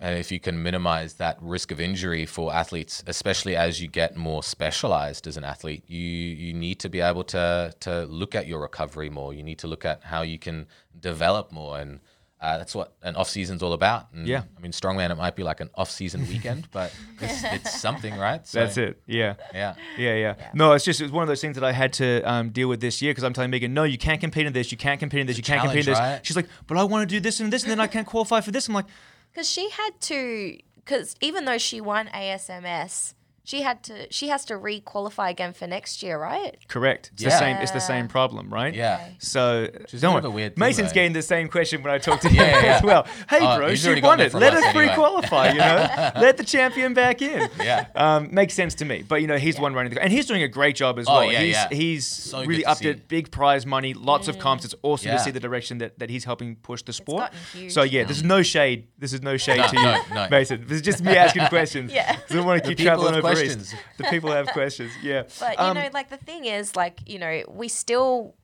[0.00, 4.14] and if you can minimize that risk of injury for athletes, especially as you get
[4.16, 5.98] more specialized as an athlete, you
[6.44, 9.32] you need to be able to to look at your recovery more.
[9.32, 10.66] You need to look at how you can
[10.98, 12.00] develop more, and
[12.40, 14.08] uh, that's what an off season's all about.
[14.12, 14.42] And, Yeah.
[14.56, 18.16] I mean, strongman it might be like an off season weekend, but it's, it's something,
[18.16, 18.44] right?
[18.46, 19.00] So, That's it.
[19.06, 19.34] Yeah.
[19.54, 19.74] Yeah.
[19.96, 22.50] Yeah, yeah, No, it's just it's one of those things that I had to um,
[22.50, 24.78] deal with this year because I'm telling Megan, no, you can't compete in this, you
[24.78, 25.98] can't compete in this, you It's a can't compete in this.
[26.00, 26.26] right?
[26.26, 28.40] She's like, but I want to do this and this, and then I can't qualify
[28.40, 28.66] for this.
[28.68, 28.86] I'm like,
[29.32, 34.44] Because she had to, because even though she won ASMS, she had to, she has
[34.46, 36.56] to re-qualify again for next year, right?
[36.68, 37.10] correct.
[37.14, 37.56] It's the same.
[37.58, 38.74] Is the same problem, right?
[38.74, 39.08] Yeah.
[39.18, 40.42] So She's don't a bit of worry.
[40.42, 40.94] a weird thing, Mason's though.
[40.94, 42.76] getting the same question when I talk to him Yeah, yeah.
[42.76, 43.06] as well.
[43.28, 44.34] Hey, Oh, bro, he's she won it it.
[44.34, 44.86] Let us her anyway.
[44.86, 45.52] free qualify.
[45.52, 45.88] You know,
[46.20, 47.48] let the champion back in.
[47.58, 47.86] Yeah.
[47.94, 49.02] Um, makes sense to me.
[49.06, 51.06] But you know, he's the one running the and he's doing a great job as
[51.08, 51.32] Oh, well.
[51.32, 51.68] yeah, he's yeah.
[51.70, 53.08] he's So really good to upped it.
[53.08, 54.64] Big prize money, lots of comps.
[54.64, 55.16] It's awesome Yeah.
[55.18, 57.22] to see the direction that, that he's helping push the sport.
[57.24, 58.08] gotten huge So yeah, now.
[58.08, 58.86] this is no shade.
[58.98, 60.28] This is no shade No, to you, no, no.
[60.30, 60.62] Mason.
[60.66, 61.92] This is just me asking questions.
[61.92, 62.14] Yeah.
[62.16, 63.74] 'Cause I want to keep traveling over questions.
[63.98, 64.92] The people have questions.
[65.02, 65.22] Yeah.
[65.40, 68.34] But you Um, know, like the thing is, like you know, we still.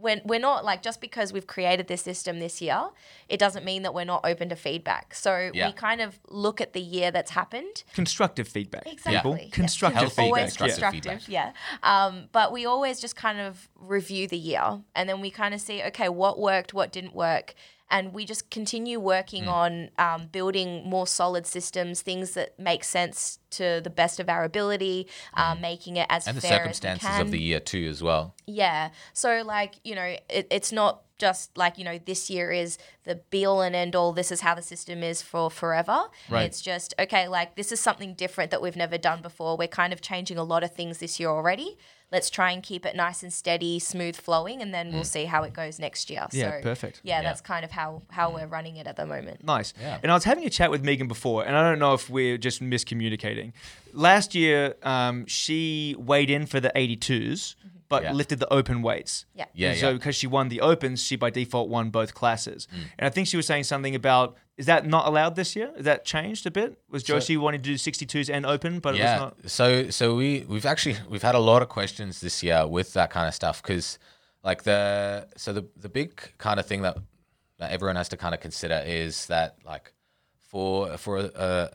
[0.00, 2.88] When we're not like just because we've created this system this year,
[3.28, 5.14] it doesn't mean that we're not open to feedback.
[5.14, 5.68] So Yeah.
[5.68, 8.82] we kind of look at the year that's happened constructive feedback.
[8.86, 9.12] Exactly.
[9.14, 9.36] People.
[9.38, 9.50] yeah.
[9.52, 10.26] Constructive Healthy feedback.
[10.26, 11.12] Always constructive yeah.
[11.12, 11.54] constructive, feedback.
[11.84, 12.06] yeah.
[12.06, 15.60] Um, but we always just kind of review the year and then we kind of
[15.60, 17.54] see, okay, what worked, what didn't work.
[17.92, 19.52] And we just continue working Mm.
[19.52, 24.42] on um, building more solid systems, things that make sense to the best of our
[24.44, 26.28] ability, um, making it as Mm.
[26.28, 27.26] And the fair circumstances as we can.
[27.26, 28.34] of the year too, as well.
[28.46, 28.90] Yeah.
[29.12, 33.14] So like, you know, it, it's not just like you know this year is the
[33.30, 34.12] be all and end all.
[34.12, 35.98] This is how the system is for forever.
[36.28, 36.46] Right.
[36.46, 37.28] It's just okay.
[37.28, 39.56] Like this is something different that we've never done before.
[39.56, 41.76] We're kind of changing a lot of things this year already.
[42.12, 45.44] Let's try and keep it nice and steady, smooth flowing, and then we'll see how
[45.44, 46.20] it goes next year.
[46.20, 46.34] Mm.
[46.34, 47.00] Yeah, so, perfect.
[47.02, 49.42] Yeah, that's kind of how how we're running it at the moment.
[49.42, 49.72] Nice.
[49.80, 49.98] Yeah.
[50.02, 52.36] And I was having a chat with Megan before, and I don't know if we're
[52.36, 53.52] just miscommunicating.
[53.94, 57.54] Last year, um, she weighed in for the 82s,
[57.92, 58.12] but Yeah.
[58.14, 59.26] lifted the open weights.
[59.34, 59.44] Yeah.
[59.52, 59.92] Yeah, And so yeah.
[59.98, 62.66] because she won the opens, she by default won both classes.
[62.74, 62.78] Mm.
[62.98, 65.70] And I think she was saying something about is that not allowed this year?
[65.76, 66.78] Is that changed a bit?
[66.88, 69.12] Was Josie wanting to do 62s and open, but it yeah.
[69.12, 69.50] was not?
[69.50, 73.10] So so we we've actually we've had a lot of questions this year with that
[73.10, 73.98] kind of stuff because
[74.42, 76.96] like the so the the big kind of thing that
[77.58, 79.92] that everyone has to kind of consider is that like
[80.48, 81.30] for for a,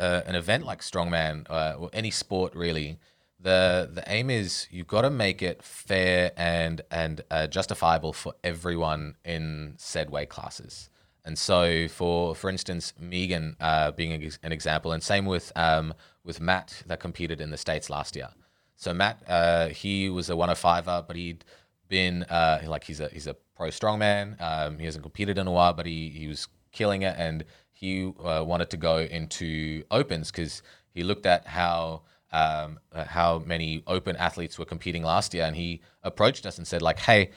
[0.08, 2.98] a, an event like strongman uh, or any sport really
[3.40, 8.34] the the aim is you've got to make it fair and and uh, justifiable for
[8.44, 10.90] everyone in said weight classes.
[11.24, 14.12] And so for for instance Megan uh, being
[14.44, 18.30] an example and same with um, with Matt that competed in the states last year.
[18.76, 21.46] So Matt uh, he was a 105er but he'd
[21.90, 24.42] been uh, like he's a he's a pro strongman.
[24.42, 28.12] Um, he hasn't competed in a while but he he was killing it and he
[28.24, 33.84] uh, wanted to go into opens because he looked at how um, uh, how many
[33.88, 35.46] open athletes were competing last year.
[35.46, 37.32] And he approached us and said like hey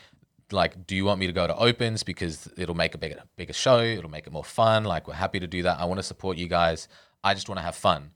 [0.53, 2.03] like do you want me to go to opens?
[2.03, 3.81] Because it'll make a bigger bigger show.
[3.81, 4.85] It'll make it more fun.
[4.85, 5.79] Like we're happy to do that.
[5.79, 6.89] I want to support you guys.
[7.23, 8.11] I just want to have fun.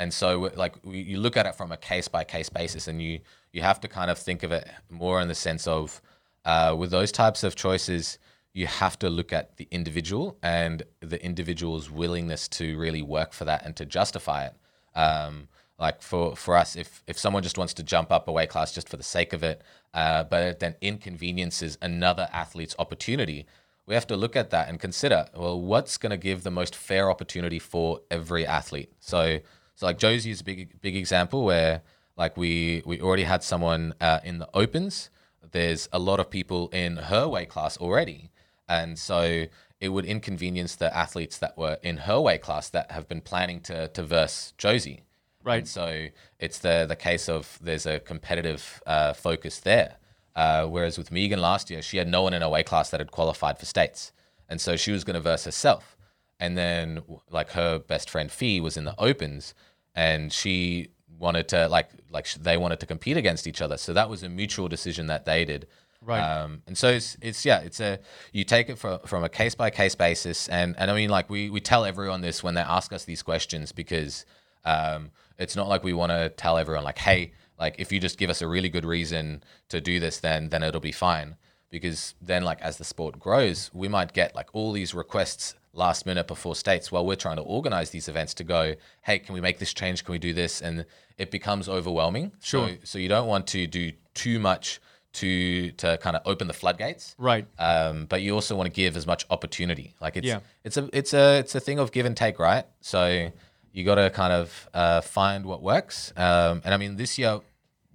[0.00, 3.02] And so, like, we, you look at it from a case by case basis, and
[3.02, 3.20] you
[3.52, 6.00] you have to kind of think of it more in the sense of,
[6.46, 8.18] uh, with those types of choices,
[8.54, 13.44] you have to look at the individual and the individual's willingness to really work for
[13.44, 14.54] that and to justify it.
[14.98, 15.48] Um,
[15.80, 18.72] like for for us, if if someone just wants to jump up a weight class
[18.72, 19.62] just for the sake of it,
[19.94, 23.46] uh, but then inconveniences another athlete's opportunity,
[23.86, 26.76] we have to look at that and consider well what's going to give the most
[26.76, 28.92] fair opportunity for every athlete?
[29.00, 29.40] So
[29.74, 31.80] so like josie is a big big example where
[32.16, 35.08] like we we already had someone uh, in the opens.
[35.52, 38.30] There's a lot of people in her weight class already.
[38.68, 39.46] And so
[39.80, 43.60] it would inconvenience the athletes that were in her weight class that have been planning
[43.62, 45.02] to to verse josie
[45.42, 45.58] Right.
[45.58, 46.06] and so
[46.38, 49.96] it's the the case of there's a competitive uh, focus there.
[50.36, 53.00] Uh, whereas with Megan last year, she had no one in her weight class that
[53.00, 54.12] had qualified for states,
[54.48, 55.96] and so she was going to verse herself.
[56.38, 59.54] And then like her best friend Fee was in the opens,
[59.94, 63.76] and she wanted to like like they wanted to compete against each other.
[63.76, 65.66] So that was a mutual decision that they did.
[66.02, 66.20] Right.
[66.20, 67.98] Um, and so it's, it's yeah, it's a
[68.32, 71.28] you take it from from a case by case basis, and and I mean like
[71.28, 74.24] we we tell everyone this when they ask us these questions because
[74.64, 75.10] um,
[75.40, 78.30] it's not like we want to tell everyone like, hey, like if you just give
[78.30, 81.36] us a really good reason to do this, then then it'll be fine.
[81.70, 86.04] Because then like as the sport grows, we might get like all these requests last
[86.04, 89.40] minute before states while we're trying to organize these events to go, hey, can we
[89.40, 90.04] make this change?
[90.04, 90.60] Can we do this?
[90.60, 90.84] And
[91.16, 92.32] it becomes overwhelming.
[92.42, 92.68] Sure.
[92.70, 94.80] So, so you don't want to do too much
[95.12, 97.44] to to kind of open the floodgates Right.
[97.58, 99.94] um, but you also want to give as much opportunity.
[100.00, 100.40] Like it's Yeah.
[100.64, 102.64] it's a it's a it's a thing of give and take, right?
[102.80, 103.30] So
[103.72, 106.12] you got to kind of uh, find what works.
[106.16, 107.40] Um, and I mean, this year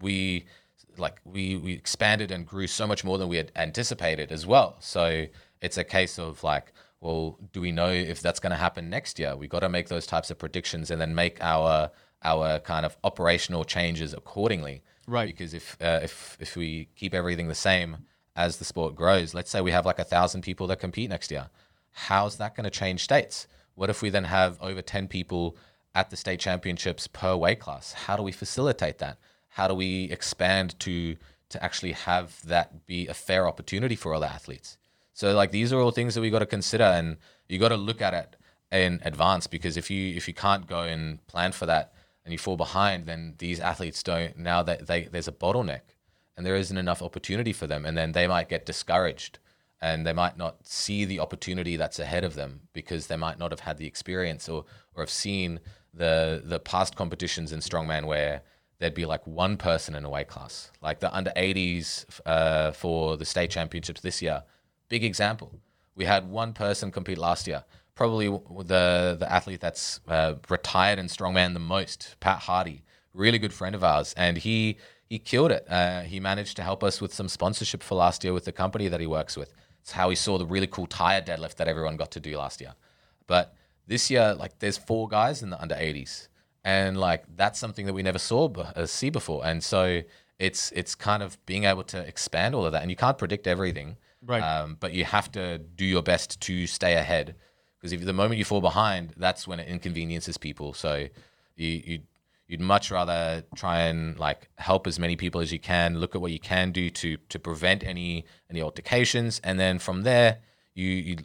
[0.01, 0.45] we
[0.97, 4.77] like we we expanded and grew so much more than we had anticipated as well.
[4.79, 5.25] So
[5.61, 6.71] it's a case of like,
[7.01, 9.35] well, do we know if that's going to happen next year?
[9.35, 11.91] We got to make those types of predictions and then make our
[12.23, 14.81] our kind of operational changes accordingly.
[15.07, 15.27] Right.
[15.27, 17.97] Because if uh, if if we keep everything the same
[18.35, 21.31] as the sport grows, let's say we have like a thousand people that compete next
[21.31, 21.49] year,
[21.91, 23.47] how's that going to change states?
[23.75, 25.57] What if we then have over ten people
[25.93, 27.93] at the state championships per weight class?
[27.93, 29.17] How do we facilitate that?
[29.49, 31.17] How do we expand to
[31.49, 34.77] to actually have that be a fair opportunity for all the athletes?
[35.13, 37.17] So like these are all things that we got to consider, and
[37.47, 38.35] you got to look at it
[38.71, 42.37] in advance because if you if you can't go and plan for that and you
[42.37, 45.81] fall behind, then these athletes don't now that they there's a bottleneck
[46.35, 49.39] and there isn't enough opportunity for them, and then they might get discouraged
[49.85, 53.51] and they might not see the opportunity that's ahead of them because they might not
[53.51, 54.65] have had the experience or
[54.95, 55.59] or have seen
[55.93, 58.41] the the past competitions in strongman where
[58.79, 63.15] there'd be like one person in a weight class, like the under 80s uh, for
[63.15, 64.43] the state championships this year.
[64.89, 65.51] Big example.
[65.95, 67.63] We had one person compete last year.
[67.93, 72.83] Probably the the athlete that's uh, retired in strongman the most, Pat Hardy,
[73.13, 74.77] really good friend of ours, and he
[75.11, 75.63] he killed it.
[75.69, 78.87] Uh, he managed to help us with some sponsorship for last year with the company
[78.87, 79.53] that he works with.
[79.85, 82.59] It's how he saw the really cool tire deadlift that everyone got to do last
[82.59, 82.73] year.
[83.27, 83.53] But
[83.85, 86.27] this year, like, there's four guys in the under 80s,
[86.63, 89.45] and like that's something that we never saw uh, see before.
[89.45, 90.01] And so
[90.39, 93.45] it's it's kind of being able to expand all of that, and you can't predict
[93.45, 93.97] everything.
[94.25, 94.41] Right.
[94.41, 97.35] Um, but you have to do your best to stay ahead
[97.77, 100.73] because if the moment you fall behind, that's when it inconveniences people.
[100.73, 101.09] So
[101.55, 101.99] you you
[102.47, 105.99] you'd much rather try and like help as many people as you can.
[105.99, 110.03] Look at what you can do to to prevent any any altercations, and then from
[110.03, 110.39] there
[110.73, 111.17] you you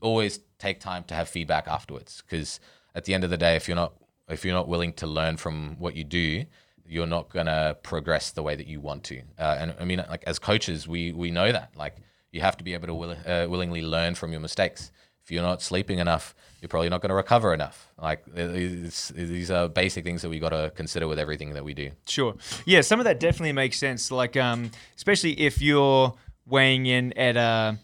[0.00, 2.60] always take time to have feedback afterwards because
[2.94, 3.94] at the end of the day, if you're not
[4.28, 6.44] if you're not willing to learn from what you do,
[6.86, 9.20] you're not gonna progress the way that you want to.
[9.38, 11.96] Uh, and I mean, like as coaches, we we know that like
[12.32, 14.90] you have to be able to will, uh, willingly learn from your mistakes.
[15.28, 17.92] If you're not sleeping enough, you're probably not going to recover enough.
[18.00, 21.74] Like it's, these are basic things that we got to consider with everything that we
[21.74, 21.90] do.
[22.06, 22.34] Sure.
[22.64, 24.10] Yeah, some of that definitely makes sense.
[24.10, 26.14] Like, um, especially if you're
[26.46, 27.74] weighing in at uh,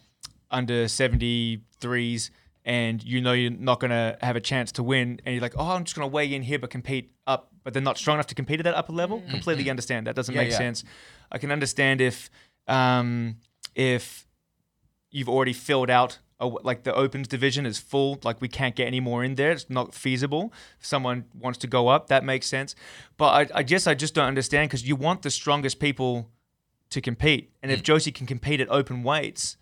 [0.49, 2.31] under 73s
[2.65, 5.53] and you know you're not going to have a chance to win, and you're like,
[5.55, 8.15] oh, I'm just going to weigh in here but compete up, but they're not strong
[8.15, 9.19] enough to compete at that upper level.
[9.19, 9.29] Mm-hmm.
[9.29, 10.07] Completely understand.
[10.07, 10.57] That doesn't Yeah, make yeah.
[10.57, 10.83] sense.
[11.31, 12.31] I can understand if
[12.67, 13.35] um,
[13.75, 14.25] if
[15.11, 18.87] you've already filled out a, like the opens division is full like we can't get
[18.87, 22.45] any more in there it's not feasible if someone wants to go up that makes
[22.47, 22.75] sense
[23.17, 26.29] but i, I guess i just don't understand because you want the strongest people
[26.89, 27.75] to compete and Mm.
[27.75, 29.55] if josie can compete at open weights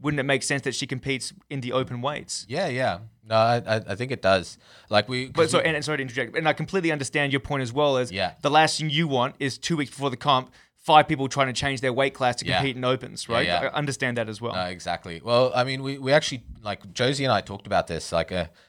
[0.00, 2.98] wouldn't it make sense that she competes in the open weights Yeah, yeah.
[3.26, 4.58] No, I, I I think it does.
[4.90, 7.62] Like we, but so and, and sorry to interject and i completely understand your point
[7.62, 8.32] as well as Yeah.
[8.42, 10.50] the last thing you want is two weeks before the comp
[10.90, 12.58] five people trying to change their weight class to Yeah.
[12.58, 13.70] compete in opens right yeah.
[13.72, 15.16] i understand that as well No, exactly.
[15.24, 18.28] Well, I mean, we, we actually like Josie and I talked about this, like,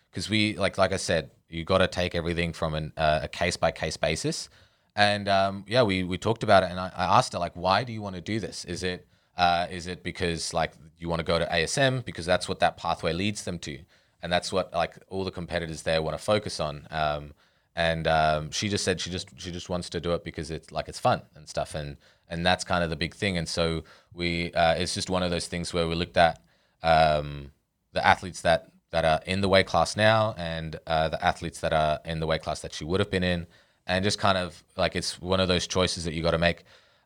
[0.10, 3.28] because we like like I said, you got to take everything from an, uh, a
[3.28, 4.50] case by case basis,
[4.96, 7.84] and um, yeah, we we talked about it, and I, I asked her like, why
[7.84, 8.58] do you want to do this?
[8.66, 9.00] Is it
[9.38, 12.78] uh, is it because like you want to go to ASM because that's what that
[12.78, 13.76] pathway leads them to,
[14.22, 16.88] and that's what like all the competitors there want to focus on.
[16.90, 17.34] Um,
[17.76, 20.72] and um, she just said she just she just wants to do it because it's
[20.72, 21.76] like it's fun and stuff.
[21.76, 21.98] And
[22.30, 23.38] and that's kind of the big thing.
[23.38, 26.42] And so we uh, it's just one of those things where we looked at
[26.84, 27.52] um,
[27.92, 31.74] the athletes that that are in the weight class now and uh, the athletes that
[31.74, 33.46] are in the weight class that she would have been in.
[33.88, 36.64] And just kind of like it's one of those choices that you got to make.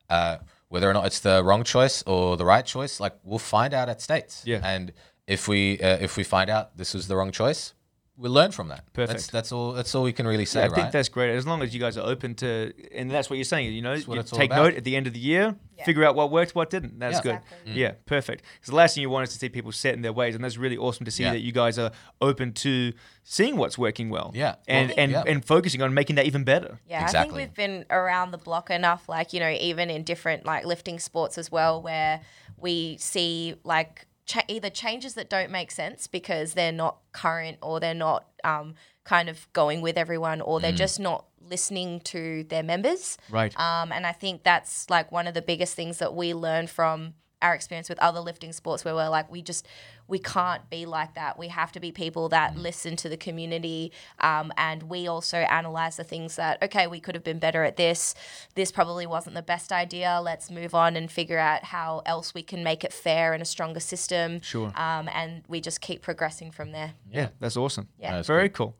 [0.08, 3.74] Uh, whether or not it's the wrong choice or the right choice like we'll find
[3.74, 4.42] out at states.
[4.46, 4.60] Yeah.
[4.62, 4.92] and
[5.26, 7.74] if we uh, if we find out this was the wrong choice
[8.20, 9.18] we'll learn from that Perfect.
[9.18, 11.34] that's, that's all that's all we can really say Yeah, I right think that's great.
[11.34, 13.72] As long as you guys are open to, and that's what you're saying.
[13.72, 15.84] You know, you take note at the end of the year, Yeah.
[15.84, 16.98] figure out what worked, what didn't.
[16.98, 17.22] That's Yeah.
[17.22, 17.34] good.
[17.42, 17.72] Exactly.
[17.80, 18.44] Yeah, perfect.
[18.54, 20.44] Because the last thing you want is to see people set in their ways, and
[20.44, 21.32] that's really awesome to see Yeah.
[21.32, 21.90] that you guys are
[22.20, 22.92] open to
[23.24, 24.30] seeing what's working well.
[24.34, 24.56] Yeah.
[24.68, 25.22] and Well, and yeah.
[25.26, 26.78] and focusing on making that even better.
[26.86, 27.18] Yeah, Exactly.
[27.18, 30.64] I think we've been around the block enough, like, you know, even in different like
[30.66, 32.20] lifting sports as well, where
[32.58, 37.80] we see like cha- either changes that don't make sense because they're not current or
[37.80, 38.74] they're not um,
[39.04, 43.18] kind of going with everyone or they're just not listening to their members.
[43.28, 43.58] Right.
[43.58, 47.14] Um, and I think that's like one of the biggest things that we learn from
[47.42, 49.66] our experience with other lifting sports where we're like, we just,
[50.10, 51.38] we can't be like that.
[51.38, 53.92] We have to be people that listen to the community.
[54.18, 57.76] Um, and we also analyze the things that, okay, we could have been better at
[57.76, 58.14] this.
[58.54, 60.20] This probably wasn't the best idea.
[60.22, 63.46] Let's move on and figure out how else we can make it fair and a
[63.46, 64.40] stronger system.
[64.40, 64.72] Sure.
[64.74, 66.94] Um, and we just keep progressing from there.
[67.12, 67.88] Yeah, that's awesome.
[67.98, 68.16] Yeah.
[68.16, 68.76] That's very cool.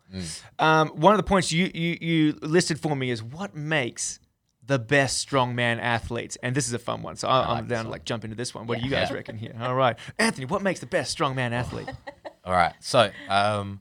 [0.58, 4.18] Um, one of the points you, you you listed for me is what makes
[4.70, 7.16] the best strongman athletes, and this is a fun one.
[7.16, 8.68] So I, I'm like down to like jump into this one.
[8.68, 9.52] What do you guys reckon here?
[9.60, 11.90] All right, Anthony, what makes the best strongman athlete?
[12.44, 12.72] All right.
[12.78, 13.80] So, um,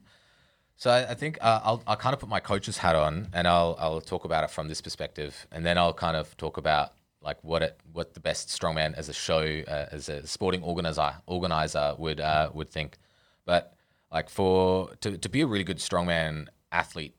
[0.74, 3.46] so I, I think uh, I'll I'll kind of put my coach's hat on, and
[3.46, 6.94] I'll I'll talk about it from this perspective, and then I'll kind of talk about
[7.22, 11.14] like what it what the best strongman as a show uh, as a sporting organizer
[11.26, 12.98] organizer would uh, would think,
[13.46, 13.74] but
[14.10, 17.14] like for to to be a really good strongman athlete,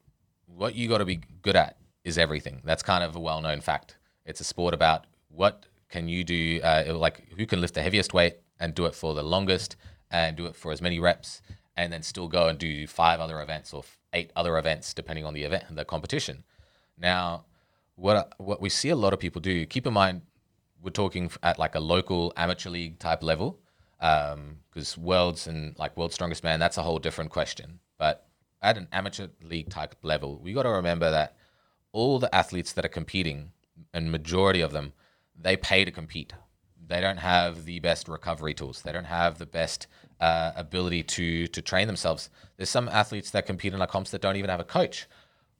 [0.46, 2.62] what you got to be good at is everything.
[2.64, 3.98] That's kind of a well known fact.
[4.26, 8.14] It's a sport about what can you do, uh, like who can lift the heaviest
[8.14, 9.76] weight and do it for the longest
[10.10, 11.42] and do it for as many reps,
[11.76, 13.84] and then still go and do five other events or
[14.14, 16.44] eight other events depending on the event, and the competition.
[16.98, 17.46] Now,
[17.96, 19.66] what what we see a lot of people do.
[19.66, 20.22] Keep in mind,
[20.82, 23.60] we're talking at like a local amateur league type level,
[24.00, 27.80] because worlds and like world's strongest man, that's a whole different question.
[27.98, 28.28] But
[28.62, 31.36] at an amateur league type level, we got to remember that
[31.92, 33.52] all the athletes that are competing,
[33.94, 34.94] and majority of them,
[35.38, 36.34] they pay to compete.
[36.88, 38.82] They don't have the best recovery tools.
[38.82, 39.88] They don't have the best
[40.20, 42.30] uh, ability to to train themselves.
[42.58, 45.08] There's some athletes that compete in like comps that don't even have a coach.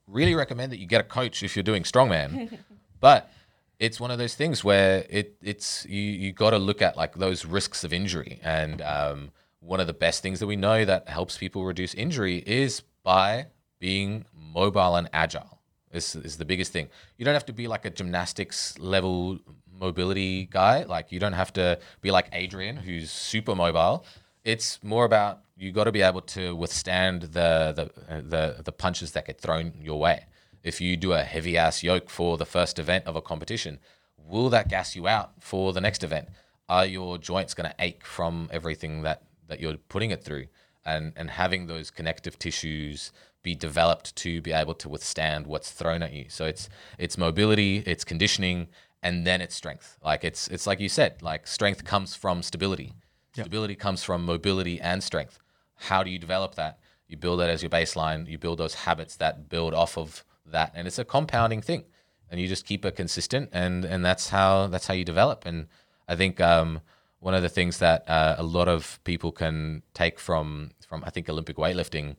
[0.08, 2.58] Really recommend that you get a coach if you're doing strongman,
[3.00, 3.32] but
[3.80, 7.16] it's one of those things where it it's you you got to look at like
[7.16, 11.10] those risks of injury and um, one of the best things that we know that
[11.10, 13.48] helps people reduce injury is by
[13.80, 15.61] being mobile and agile
[15.94, 16.90] Is is the biggest thing.
[17.18, 19.40] You don't have to be like a gymnastics level
[19.82, 20.84] mobility guy.
[20.84, 24.06] Like you don't have to be like Adrian, who's super mobile.
[24.46, 29.12] It's more about you got to be able to withstand the the the the punches
[29.12, 30.26] that get thrown your way.
[30.64, 33.80] If you do a heavy ass yoke for the first event of a competition,
[34.18, 36.30] will that gas you out for the next event?
[36.70, 40.48] Are your joints going to ache from everything that that you're putting it through?
[40.86, 43.12] And and having those connective tissues
[43.44, 46.26] be developed to be able to withstand what's thrown at you.
[46.30, 48.68] So it's it's mobility, it's conditioning,
[49.02, 49.98] and then it's strength.
[50.04, 52.94] Like it's it's like you said, like strength comes from stability.
[53.34, 55.40] Stability comes from mobility and strength.
[55.76, 56.80] How do you develop that?
[57.08, 58.28] You build that as your baseline.
[58.28, 61.86] You build those habits that build off of that, and it's a compounding thing.
[62.30, 65.46] And you just keep it consistent, and and that's how that's how you develop.
[65.46, 65.68] And
[66.08, 66.82] I think um,
[67.20, 71.10] one of the things that uh, a lot of people can take from from I
[71.10, 72.16] think Olympic weightlifting,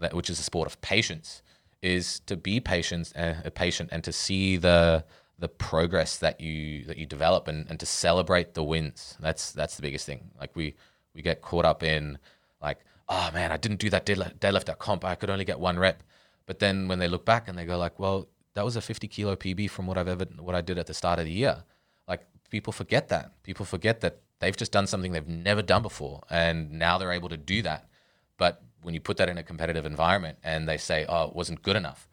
[0.00, 1.42] that which is a sport of patience,
[1.82, 5.04] is to be patient, uh, patient, and to see the
[5.38, 9.16] the progress that you that you develop and, and to celebrate the wins.
[9.20, 10.30] That's that's the biggest thing.
[10.38, 10.74] Like we
[11.14, 12.18] we get caught up in
[12.62, 12.78] like,
[13.08, 15.04] oh man, I didn't do that deadlift at comp.
[15.04, 16.02] I could only get one rep.
[16.46, 19.08] But then when they look back and they go like, well, that was a 50
[19.08, 21.64] kilo PB from what I've ever what I did at the start of the year.
[22.06, 23.42] Like people forget that.
[23.42, 27.30] People forget that they've just done something they've never done before, and now they're able
[27.30, 27.88] to do that.
[28.36, 31.62] But when you put that in a competitive environment and they say, oh, it wasn't
[31.62, 32.08] good enough,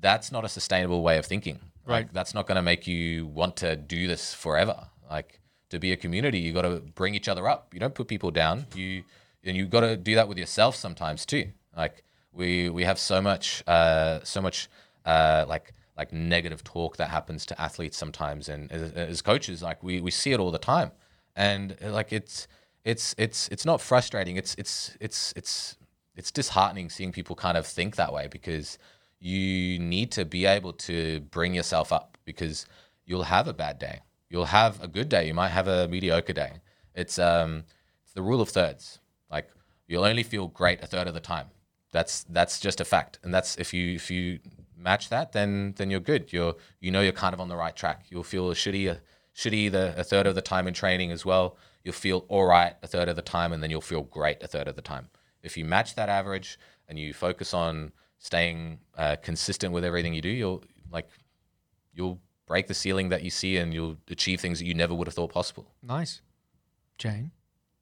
[0.00, 1.60] that's not a sustainable way of thinking.
[1.84, 1.94] Right.
[1.94, 4.88] Like that's not going to make you want to do this forever.
[5.08, 5.40] Like
[5.70, 7.72] to be a community, you got to bring each other up.
[7.72, 8.66] You don't put people down.
[8.74, 9.04] You
[9.44, 11.50] and you got to do that with yourself sometimes too.
[11.76, 12.02] Like
[12.32, 14.68] we we have so much uh, so much
[15.04, 19.82] uh, like like negative talk that happens to athletes sometimes, and as, as coaches, like
[19.82, 20.90] we we see it all the time,
[21.34, 22.48] and like it's
[22.84, 24.36] it's it's it's not frustrating.
[24.36, 25.76] It's it's it's it's
[26.16, 28.78] it's disheartening seeing people kind of think that way because
[29.20, 32.66] you need to be able to bring yourself up because
[33.04, 34.00] you'll have a bad day.
[34.28, 35.26] You'll have a good day.
[35.26, 36.54] You might have a mediocre day.
[36.94, 37.64] It's um
[38.02, 38.98] it's the rule of thirds.
[39.30, 39.48] Like
[39.86, 41.46] you'll only feel great a third of the time.
[41.92, 43.18] That's that's just a fact.
[43.22, 44.40] And that's if you if you
[44.76, 46.32] match that, then then you're good.
[46.32, 48.06] You're you know you're kind of on the right track.
[48.08, 49.00] You'll feel shitty a
[49.34, 51.56] shitty the a third of the time in training as well.
[51.84, 54.48] You'll feel all right a third of the time, and then you'll feel great a
[54.48, 55.08] third of the time.
[55.46, 60.20] If you match that average and you focus on staying uh, consistent with everything you
[60.20, 61.08] do, you'll like
[61.94, 65.06] you'll break the ceiling that you see, and you'll achieve things that you never would
[65.06, 65.66] have thought possible.
[65.82, 66.20] Nice.
[66.98, 67.30] Jane,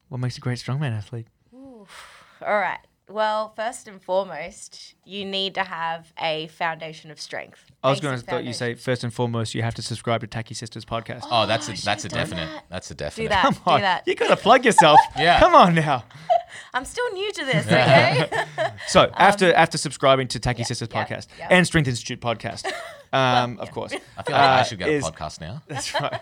[0.09, 1.27] what makes a great strongman athlete?
[1.53, 2.79] All right.
[3.07, 7.63] Well, first and foremost, you need to have a foundation of strength.
[7.83, 10.27] I was going to thought you say first and foremost you have to subscribe to
[10.27, 11.21] Tacky Sisters podcast.
[11.29, 12.47] Oh, that's I a that's a done definite.
[12.47, 12.65] that.
[12.69, 13.25] That's a definite.
[13.25, 13.43] Do that.
[13.43, 14.07] Come on, Do that.
[14.07, 14.99] you got to plug yourself.
[15.19, 15.39] Yeah.
[15.39, 16.03] Come on now.
[16.73, 18.27] I'm still new to this, okay?
[18.87, 21.47] So after after subscribing to Tacky Sisters Um, yeah, podcast yeah.
[21.51, 22.71] and Strength Institute podcast,
[23.13, 23.93] um, of course.
[23.93, 25.61] I feel like I Uh, should get is- a podcast now.
[25.67, 26.19] That's right.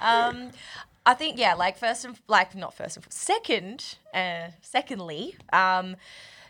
[0.00, 0.50] um,
[1.06, 5.96] I think yeah, like first and like not first and second, uh, secondly, um,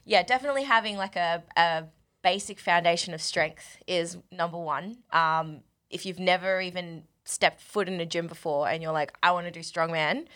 [0.04, 1.84] yeah, definitely having like a, a
[2.22, 4.98] basic foundation of strength is number one.
[5.12, 9.30] Um, if you've never even stepped foot in a gym before and you're like, I
[9.32, 10.26] want to do strongman,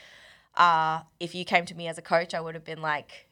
[0.56, 3.28] uh, if you came to me as a coach, I would have been like,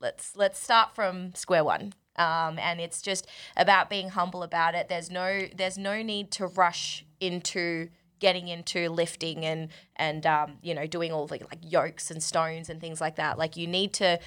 [0.00, 1.92] let's let's start from square one.
[2.16, 4.88] Um, and it's just about being humble about it.
[4.88, 10.74] There's no there's no need to rush into getting into lifting and and um, you
[10.74, 13.38] know doing all the like yokes and stones and things like that.
[13.38, 14.18] Like you need to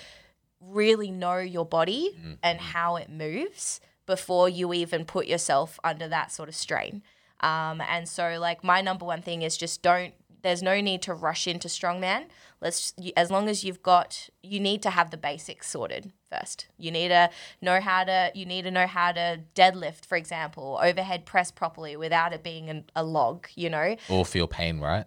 [0.61, 6.31] really know your body and how it moves before you even put yourself under that
[6.31, 7.03] sort of strain.
[7.41, 10.13] Um, and so, like, my number one thing is just don't.
[10.41, 12.25] There's no need to rush into strongman.
[12.61, 16.67] Let's as long as you've got, you need to have the basics sorted first.
[16.77, 17.29] You need to
[17.61, 18.31] know how to.
[18.33, 22.69] You need to know how to deadlift, for example, overhead press properly without it being
[22.69, 23.47] an, a log.
[23.55, 25.05] You know, Or feel pain, right?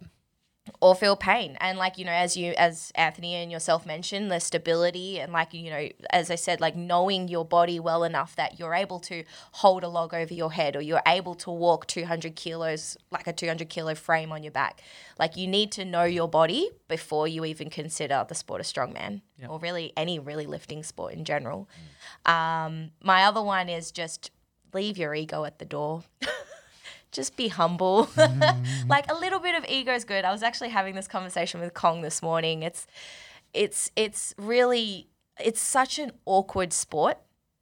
[0.79, 1.57] Or feel pain.
[1.59, 5.53] And like you know as you as anthony and yourself mentioned the stability and like
[5.53, 9.23] you know as i said like knowing your body well enough that you're able to
[9.53, 13.33] hold a log over your head or you're able to walk 200 kilos like a
[13.33, 14.81] 200 kilo frame on your back.
[15.19, 19.21] Like you need to know your body before you even consider the sport of strongman
[19.47, 21.69] or really any really lifting sport in general.
[22.25, 24.31] Um, my other one is just
[24.73, 26.03] leave your ego at the door
[27.13, 28.09] just be humble.
[28.23, 28.89] Mm-hmm.
[28.89, 30.23] like a little bit of ego is good.
[30.25, 32.63] I was actually having this conversation with Kong this morning.
[32.63, 32.87] It's
[33.53, 35.09] it's it's really
[35.39, 37.17] it's such an awkward sport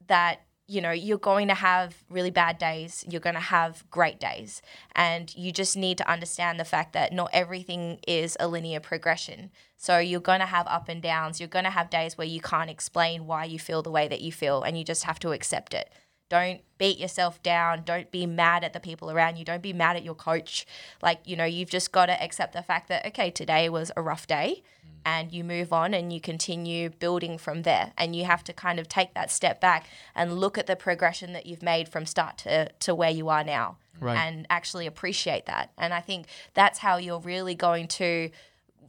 [0.06, 4.20] that you know you're going to have really bad days you're going to have great
[4.20, 4.62] days
[4.94, 9.50] and you just need to understand the fact that not everything is a linear progression
[9.76, 12.40] so you're going to have up and downs you're going to have days where you
[12.40, 15.32] can't explain why you feel the way that you feel and you just have to
[15.32, 15.92] accept it
[16.32, 17.82] Don't beat yourself down.
[17.84, 19.44] Don't be mad at the people around you.
[19.44, 20.64] Don't be mad at your coach.
[21.02, 24.00] Like, you know, you've just got to accept the fact that, okay, today was a
[24.00, 24.90] rough day mm.
[25.04, 27.92] and you move on and you continue building from there.
[27.98, 31.34] And you have to kind of take that step back and look at the progression
[31.34, 34.16] that you've made from start to, to where you are now Right.
[34.16, 35.70] and actually appreciate that.
[35.76, 38.30] And I think that's how you're really going to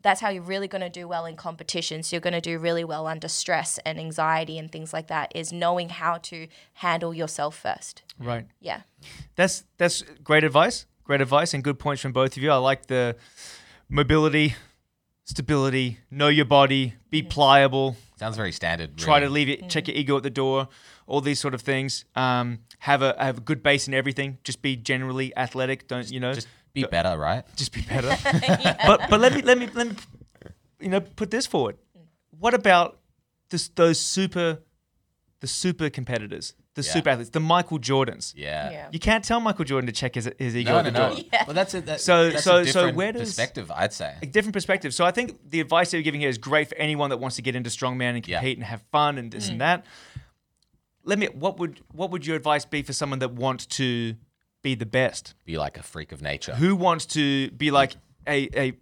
[0.04, 2.12] that's how you're really going to do well in competitions.
[2.12, 5.52] You're going to do really well under stress and anxiety and things like that is
[5.52, 8.04] knowing how to handle yourself first.
[8.20, 8.46] Right.
[8.60, 8.82] Yeah.
[9.36, 10.86] That's that's great advice.
[11.06, 12.52] Great advice and good points from both of you.
[12.52, 13.16] I like the
[13.90, 14.56] mobility,
[15.26, 18.98] stability, know your body, be pliable, Sounds very standard.
[18.98, 20.70] try to leave it, check your ego at the door,
[21.08, 22.06] all these sort of things.
[22.16, 24.38] Um, have a have a good base in everything.
[24.44, 25.88] Just be generally athletic.
[25.88, 26.34] Don't you know?
[26.34, 27.44] just be better, right?
[27.56, 28.16] just be better.
[28.88, 29.96] But but let me let me let me
[30.80, 31.78] you know put this forward.
[32.38, 33.00] What about
[33.50, 34.60] this, those super
[35.40, 36.92] the super competitors, the Yeah.
[36.94, 38.34] super athletes, the Michael Jordans?
[38.36, 38.72] Yeah.
[38.72, 38.88] Yeah.
[38.92, 41.16] You can't tell Michael Jordan to check his, his ego No, at no, no.
[41.32, 41.44] Yeah.
[41.46, 41.86] Well, that's it.
[41.86, 44.16] That, So- that's so- a so where does- perspective, I'd say.
[44.22, 44.94] A different perspective.
[44.94, 47.36] So I think the advice that you're giving here is great for anyone that wants
[47.36, 48.38] to get into strongman and Yeah.
[48.40, 49.52] compete and have fun and this mm.
[49.52, 49.86] and that.
[51.04, 51.28] Let me.
[51.28, 54.16] What would what would your advice be for someone that wants to
[54.64, 55.36] be the best?
[55.46, 56.56] Be like a freak of nature.
[56.56, 57.94] Who wants to be like,
[58.28, 58.74] a hey,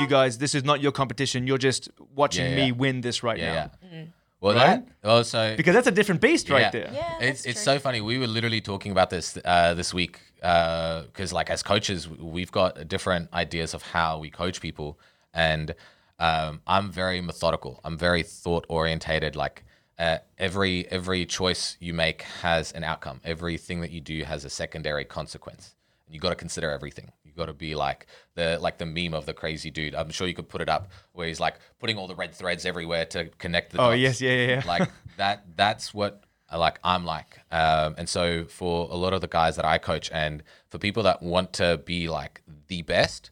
[0.00, 1.46] you guys, this is not your competition.
[1.46, 3.70] You're just watching Yeah, me win this right yeah, now.
[3.90, 4.04] yeah.
[4.40, 4.82] Well, Right?
[5.02, 6.90] that also Because that's a different beast right there.
[6.92, 7.18] Yeah.
[7.20, 8.00] it's that's it's so funny.
[8.00, 12.88] We were literally talking about this uh, this week because, like, as coaches, we've got
[12.88, 14.98] different ideas of how we coach people,
[15.32, 15.74] and
[16.18, 17.78] um, I'm very methodical.
[17.84, 19.36] I'm very thought orientated.
[19.36, 19.64] Like,
[20.02, 23.20] uh, every every choice you make has an outcome.
[23.24, 25.74] Everything that you do has a secondary consequence.
[26.06, 27.12] And you got to consider everything.
[27.24, 29.94] You got to be like the like the meme of the crazy dude.
[29.94, 32.66] I'm sure you could put it up where he's like putting all the red threads
[32.66, 34.62] everywhere to connect the Oh, dots yes, yeah, yeah, yeah.
[34.66, 39.20] like that that's what I like I'm like um, and so for a lot of
[39.20, 43.30] the guys that I coach and for people that want to be like the best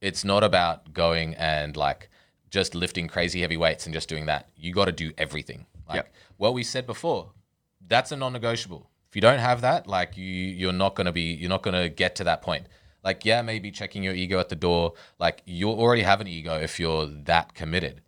[0.00, 2.10] it's not about going and like
[2.52, 4.48] just lifting crazy heavy weights and just doing that.
[4.54, 5.66] You got to do everything.
[5.88, 6.14] Like Yep.
[6.36, 7.32] what we said before
[7.88, 8.88] that's a non-negotiable.
[9.08, 10.24] If you don't have that like you
[10.60, 12.66] you're not going to be you're not going to get to that point.
[13.02, 14.92] Like yeah maybe checking your ego at the door.
[15.18, 18.02] Like you already have an ego if you're that committed.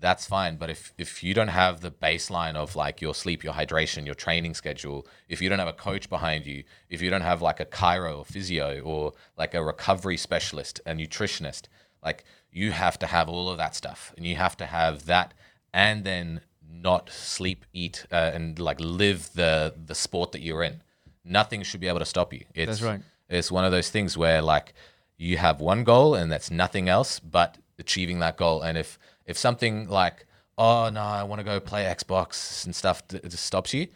[0.00, 0.56] That's fine.
[0.56, 4.14] But if if you don't have the baseline of like your sleep, your hydration, your
[4.14, 7.60] training schedule, if you don't have a coach behind you, if you don't have like
[7.60, 11.64] a chiro or physio or like a recovery specialist, a nutritionist,
[12.02, 15.34] like you have to have all of that stuff, and you have to have that,
[15.72, 16.40] and then
[16.72, 20.82] not sleep, eat, uh, and like live the the sport that you're in.
[21.24, 22.44] Nothing should be able to stop you.
[22.54, 23.00] It's, That's right.
[23.28, 24.74] It's one of those things where like
[25.16, 28.62] you have one goal and that's nothing else but achieving that goal.
[28.62, 30.26] And if if something like
[30.58, 33.88] oh no, I want to go play Xbox and stuff just stops you,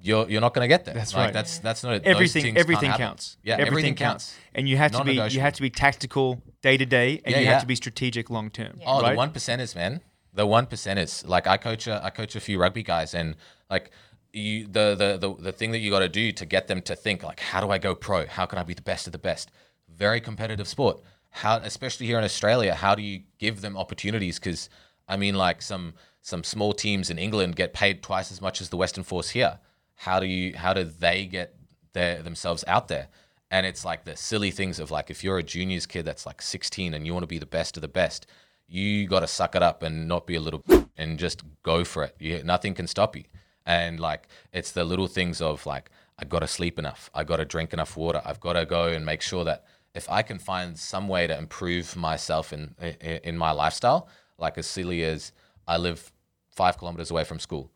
[0.00, 0.94] you're you're not going to get there.
[0.94, 1.32] That's Like, right.
[1.32, 3.06] That's that's not those Everything things can't everything happen.
[3.06, 3.36] counts.
[3.42, 4.36] Yeah, everything, counts.
[4.54, 7.40] And you have to be you have to be tactical day to day and Yeah,
[7.40, 8.80] you have to be strategic long term.
[8.86, 9.10] Oh, right?
[9.10, 10.00] the one percenters, man.
[10.32, 11.26] The one percenters.
[11.26, 13.34] Like I coach a I coach a few rugby guys, and
[13.68, 13.90] like
[14.32, 16.94] you, the the the, the thing that you got to do to get them to
[16.94, 18.26] think like, how do I go pro?
[18.26, 19.50] How can I be the best of the best?
[19.88, 21.00] Very competitive sport.
[21.30, 24.38] How, especially here in Australia, how do you give them opportunities?
[24.38, 24.68] Because
[25.08, 28.68] I mean, like some some small teams in England get paid twice as much as
[28.68, 29.58] the Western Force here.
[29.98, 31.56] How do you how do they get
[31.92, 33.08] their themselves out there?
[33.50, 36.40] And it's like the silly things of like if you're a juniors kid that's like
[36.40, 38.26] 16 and you want to be the best of the best,
[38.68, 40.62] you got to suck it up and not be a little
[40.96, 42.14] and just go for it.
[42.20, 43.24] You, nothing can stop you.
[43.66, 47.38] And like it's the little things of like I got to sleep enough, I got
[47.38, 50.38] to drink enough water, I've got to go and make sure that if I can
[50.38, 55.32] find some way to improve myself in in, in my lifestyle, like as silly as
[55.66, 56.12] I live
[56.50, 57.72] five kilometers away from school,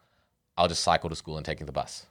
[0.57, 2.07] I'll just cycle to school and taking the bus.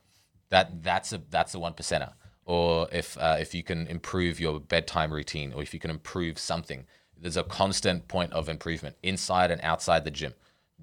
[0.52, 2.14] That that's a that's a one percenter.
[2.46, 6.38] Or if uh, if you can improve your bedtime routine, or if you can improve
[6.38, 6.86] something,
[7.18, 10.34] there's a constant point of improvement inside and outside the gym.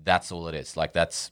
[0.02, 0.76] That's all it is.
[0.76, 1.30] Like that's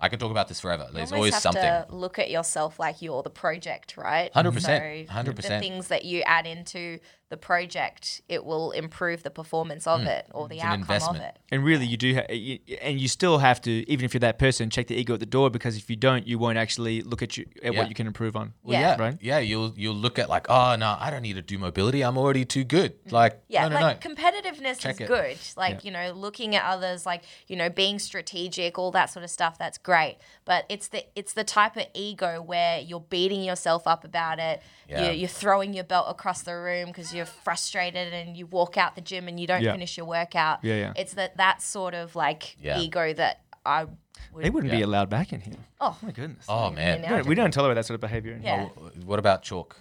[0.00, 0.88] I could talk about this forever.
[0.92, 1.62] There's always have something.
[1.62, 4.32] to look at yourself like you're the project, right?
[4.32, 5.36] 100%, 100%.
[5.36, 7.00] The things that you add into
[7.30, 10.82] the project, it will improve the performance of it or the Mm.
[10.84, 11.38] It's outcome of it.
[11.50, 14.38] And really, you do, ha- you, and you still have to, even if you're that
[14.38, 17.22] person, check the ego at the door because if you don't, you won't actually look
[17.22, 17.78] at you at Yeah.
[17.80, 18.54] what you can improve on.
[18.62, 18.96] Well, Yeah.
[18.96, 19.18] yeah, Right?
[19.20, 22.02] Yeah, you'll you'll look at like, oh no, I don't need to do mobility.
[22.02, 22.94] I'm already too good.
[23.10, 24.10] Like, Yeah, no, no, like no.
[24.14, 25.08] competitiveness Check is it.
[25.08, 25.36] good.
[25.56, 29.30] Like, you know, looking at others, like, you know, being strategic, all that sort of
[29.30, 30.16] stuff, that's great.
[30.44, 34.62] But it's the it's the type of ego where you're beating yourself up about it.
[34.88, 35.04] Yeah.
[35.04, 38.94] You're, you're throwing your belt across the room because you're frustrated and you walk out
[38.94, 39.72] the gym and you don't Yeah.
[39.72, 40.64] finish your workout.
[40.64, 40.92] Yeah, yeah.
[40.96, 42.78] It's that that sort of like Yeah.
[42.80, 43.84] ego that I
[44.32, 44.44] would.
[44.44, 44.86] They wouldn't be Yeah.
[44.86, 45.54] allowed back in here.
[45.80, 45.96] Oh.
[46.02, 46.46] my goodness.
[46.48, 47.02] Oh Yeah, man.
[47.02, 48.32] now- No, we don't tolerate that sort of behavior.
[48.34, 48.50] in here.
[48.50, 48.68] Yeah.
[48.82, 49.76] Oh, what about chalk?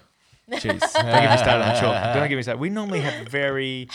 [0.52, 2.14] Jeez, don't get me started on chalk.
[2.16, 2.60] Don't get me started.
[2.60, 3.88] We normally have very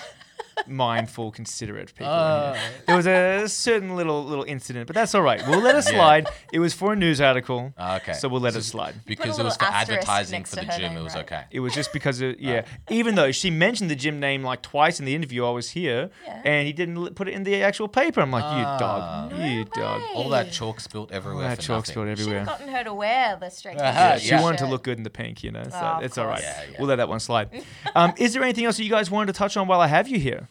[0.66, 2.12] mindful, considerate people.
[2.12, 2.62] in here.
[2.87, 5.43] There was a certain little little incident, but that's all right.
[5.49, 5.93] We'll let it Yeah.
[5.99, 6.29] slide.
[6.53, 8.12] It was for a news article, Ah, Okay.
[8.15, 8.95] so we'll let So it slide.
[9.07, 11.24] Because it was for advertising for the gym, name, it was right?
[11.24, 11.45] okay.
[11.51, 12.65] It was just because of yeah.
[12.91, 16.11] Even though she mentioned the gym name like twice in the interview, I was here,
[16.27, 16.43] Yeah.
[16.45, 18.20] and he didn't put it in the actual paper.
[18.20, 18.79] I'm like, you Ah.
[18.79, 20.03] dog, you dog.
[20.15, 21.49] All that chalk spilt All everywhere.
[21.49, 21.93] that chalk nothing.
[21.93, 22.39] spilled Should everywhere.
[22.41, 23.81] have gotten her to wear the strength.
[23.81, 24.43] Uh-huh, and She yeah.
[24.43, 26.41] wanted to look good in the pink, you know, so Oh, it's all right.
[26.43, 26.77] Yeah, yeah.
[26.79, 27.49] We'll let that one slide.
[27.95, 30.09] um, is there anything else that you guys wanted to touch on while I have
[30.09, 30.49] you here?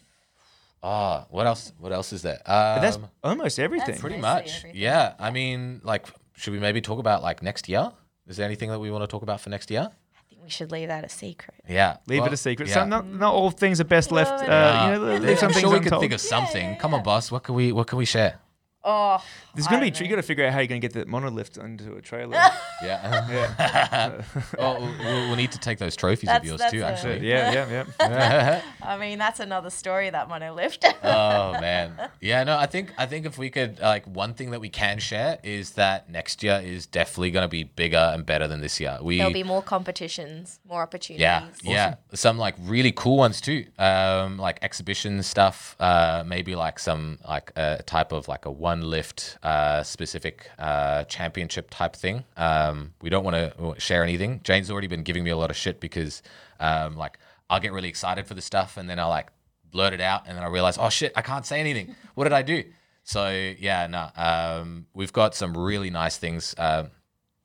[0.83, 1.73] Oh, what else?
[1.79, 2.41] What else is there?
[2.45, 3.99] Um, that's almost everything.
[3.99, 4.57] pretty Mostly much.
[4.57, 4.81] everything.
[4.81, 5.13] Yeah.
[5.19, 7.91] I mean, like, should we maybe talk about like next year?
[8.27, 9.89] Is there anything that we want to talk about for next year?
[9.91, 11.53] I think we should leave that a secret.
[11.69, 11.97] Yeah.
[12.07, 12.67] Leave it well, a secret.
[12.67, 12.73] yeah.
[12.75, 14.31] Some, not, not all things are best left.
[14.47, 15.91] Uh, you know, leave some I'm things sure we untold.
[15.93, 16.75] could think of something.
[16.77, 17.29] Come on, boss.
[17.31, 17.71] What can we?
[17.71, 18.39] What can we share?
[18.83, 19.91] Oh, There's gonna be.
[19.91, 20.15] don't You know.
[20.15, 22.37] got to figure out how you're gonna get the monolift onto a trailer.
[22.83, 23.27] Yeah.
[23.29, 24.21] yeah.
[24.57, 26.81] oh, we'll, we'll need to take those trophies of yours too.
[26.81, 27.27] a- Actually.
[27.29, 28.61] yeah, yeah, yeah.
[28.81, 30.83] I mean, that's another story that monolift.
[31.03, 34.59] oh man yeah no i think i think if we could like one thing that
[34.61, 38.47] we can share is that next year is definitely going to be bigger and better
[38.47, 41.21] than this year we There'll be more competitions, more opportunities.
[41.21, 46.79] yeah yeah some like really cool ones too um like exhibition stuff uh maybe like
[46.79, 52.23] some like a type of like a one lift uh specific uh championship type thing.
[52.37, 54.39] Um we don't want to share anything.
[54.45, 56.21] Jane's already been giving me a lot of shit because
[56.61, 57.17] um like
[57.49, 59.27] i'll get really excited for the stuff and then i'll like
[59.71, 61.93] blurt it out and then i realize oh shit i can't say anything.
[62.15, 62.63] What did i do?
[63.03, 63.29] So
[63.59, 66.91] yeah no um we've got some really nice things um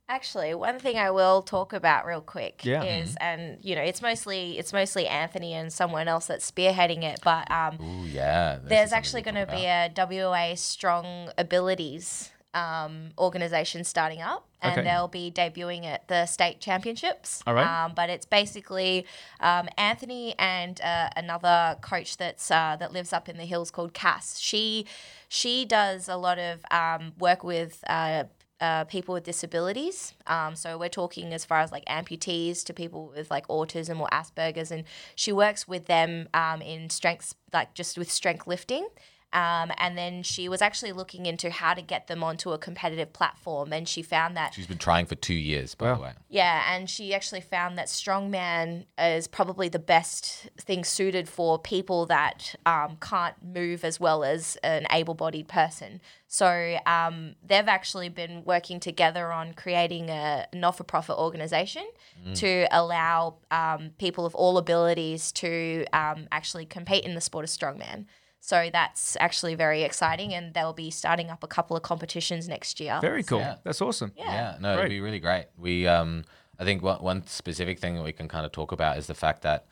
[0.09, 2.85] Actually, one thing I will talk about real quick Yeah.
[2.85, 7.19] is, and you know, it's mostly it's mostly Anthony and someone else that's spearheading it,
[7.25, 13.11] but um, ooh yeah there's actually going to to be a WA Strong Abilities um,
[13.19, 14.83] organization starting up, and Okay.
[14.89, 17.43] they'll be debuting at the state championships.
[17.45, 17.67] All right.
[17.67, 19.07] Um, but it's basically
[19.41, 23.93] um, Anthony and uh, another coach that's uh, that lives up in the hills called
[23.93, 24.39] Cass.
[24.39, 24.87] She
[25.29, 27.83] she does a lot of um, work with.
[27.89, 28.25] Uh,
[28.61, 30.15] uh, people with disabilities.
[30.27, 34.09] Um, so we're talking as far as like amputees to people with like autism or
[34.13, 34.85] Asperger's, and
[35.15, 38.89] she works with them um, in strengths, like just with strength lifting.
[39.33, 43.13] Um, and then she was actually looking into how to get them onto a competitive
[43.13, 46.13] platform, and she found that She's been trying for two years, by the way.
[46.31, 52.07] yeah, and she actually found that strongman is probably the best thing suited for people
[52.07, 56.01] that um, can't move as well as an able-bodied person.
[56.29, 61.87] So um, they've actually been working together on creating a not-for-profit organization
[62.35, 67.51] to allow um, people of all abilities to um, actually compete in the sport of
[67.51, 68.07] strongman.
[68.47, 72.79] So that's actually very exciting, and they'll be starting up a couple of competitions next
[72.79, 72.97] year.
[73.01, 73.41] Very cool.
[73.41, 73.57] Yeah.
[73.65, 74.13] That's awesome.
[74.17, 74.33] Yeah.
[74.33, 74.85] Yeah, no, Great.
[74.85, 75.47] it'd be really great.
[75.59, 76.25] We, um,
[76.57, 79.15] I think one, one specific thing that we can kind of talk about is the
[79.15, 79.67] fact that,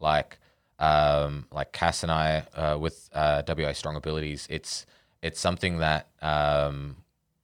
[0.00, 0.38] like,
[0.78, 4.86] um, like Cass and I, uh, with uh, WA Strong Abilities, it's
[5.20, 6.96] it's something that, um,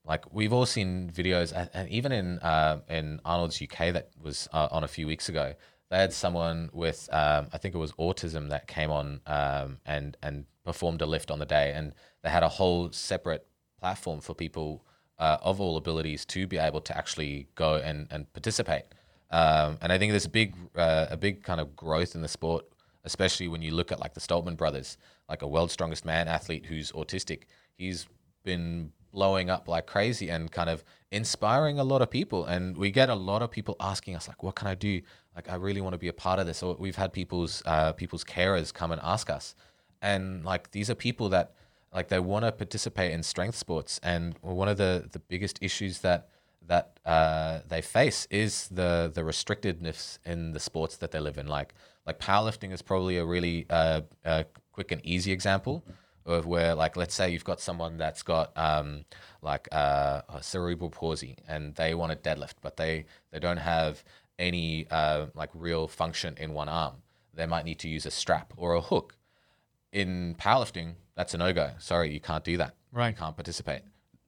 [0.03, 4.47] like, we've all seen videos, and, and even in uh, in Arnold's UK that was
[4.51, 5.53] uh, on a few weeks ago,
[5.91, 10.15] they had someone with, um, I think it was autism that came on um, and
[10.23, 11.93] and performed a lift on the day, and
[12.23, 13.45] they had a whole separate
[13.77, 14.85] platform for people
[15.19, 18.85] uh, of all abilities to be able to actually go and, and participate.
[19.31, 22.29] Um, and I think there's a big uh, a big kind of growth in the
[22.29, 22.65] sport,
[23.03, 24.97] especially when you look at like the Stoltman brothers,
[25.27, 27.43] like a world's strongest man athlete who's autistic.
[27.75, 28.07] He's
[28.45, 32.45] been blowing up like crazy and kind of inspiring a lot of people.
[32.45, 35.01] And we get a lot of people asking us like, "What can I do?
[35.35, 37.93] Like, I really want to be a part of this." Or we've had people's uh,
[37.93, 39.55] people's carers come and ask us,
[40.01, 41.53] and like these are people that
[41.93, 45.99] like they want to participate in strength sports and one of the the biggest issues
[45.99, 46.29] that
[46.67, 51.47] that uh, they face is the the restrictedness in the sports that they live in
[51.47, 51.73] like
[52.05, 55.83] like powerlifting is probably a really uh, uh, quick and easy example
[56.25, 59.05] of where like let's say you've got someone that's got um,
[59.41, 64.03] like uh, a cerebral palsy and they want to deadlift but they they don't have
[64.37, 66.95] any uh, like real function in one arm
[67.33, 69.15] they might need to use a strap or a hook
[69.91, 71.71] in powerlifting, that's a no go.
[71.79, 72.75] Sorry, you can't do that.
[72.91, 73.09] Right.
[73.09, 73.81] You can't participate.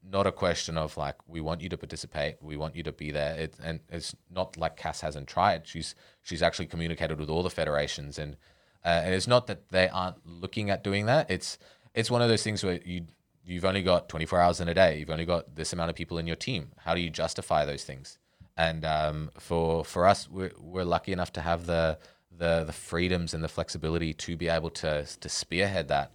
[0.06, 3.12] Not a question of like we want you to participate, we want you to be
[3.12, 3.36] there.
[3.36, 5.66] It, and it's not like Cass hasn't tried.
[5.66, 8.36] She's she's actually communicated with all the federations, and
[8.84, 11.32] uh, and it's not that they aren't looking at doing that.
[11.32, 11.58] It's
[11.94, 13.06] it's one of those things where you
[13.46, 15.00] you've only got 24 hours in a day.
[15.00, 16.72] You've only got this amount of people in your team.
[16.78, 18.18] How do you justify those things?
[18.56, 21.98] And um, for for us, we're, we're lucky enough to have the
[22.36, 26.12] the the freedoms and the flexibility to be able to to spearhead that.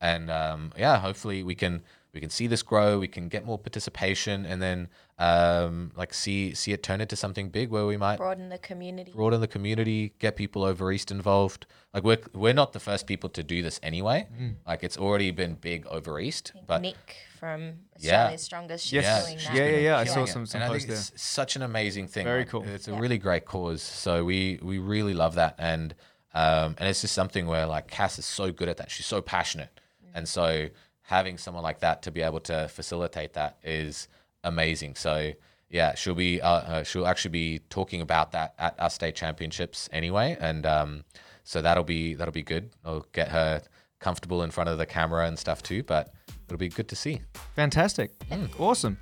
[0.00, 1.82] And um, yeah, hopefully we can
[2.12, 4.88] we can see this grow, we can get more participation, and then
[5.18, 9.12] um, like see see it turn into something big where we might Broaden the community.
[9.12, 11.66] broaden the community, get people over east involved.
[11.94, 14.26] Like we're we're not the first people to do this anyway.
[14.66, 16.96] Like it's already been big over east, but Nick
[17.38, 18.14] from Yeah.
[18.14, 19.26] Australia's Strongest, she's Yes.
[19.26, 19.54] doing that.
[19.54, 19.98] Yeah, yeah, yeah.
[19.98, 20.28] I saw it.
[20.28, 22.24] some- some and I posts think it's such an amazing thing.
[22.24, 22.64] Very Like, cool.
[22.66, 22.98] It's a Yeah.
[23.00, 23.82] really great cause.
[23.82, 25.94] So we we really love that, and
[26.34, 28.90] um, and it's just something where like Cass is so good at that.
[28.90, 29.78] She's so passionate,
[30.14, 30.68] and so
[31.02, 34.08] having someone like that to be able to facilitate that is
[34.44, 34.94] amazing.
[34.96, 35.32] So
[35.70, 39.88] yeah, she'll be uh, uh, she'll actually be talking about that at our state championships
[39.92, 41.04] anyway, and um,
[41.44, 42.70] so that'll be that'll be good.
[42.84, 43.62] I'll get her
[43.98, 46.12] comfortable in front of the camera and stuff too, but
[46.46, 47.20] it'll be good to see.
[47.54, 48.10] Fantastic.
[48.58, 48.98] Awesome.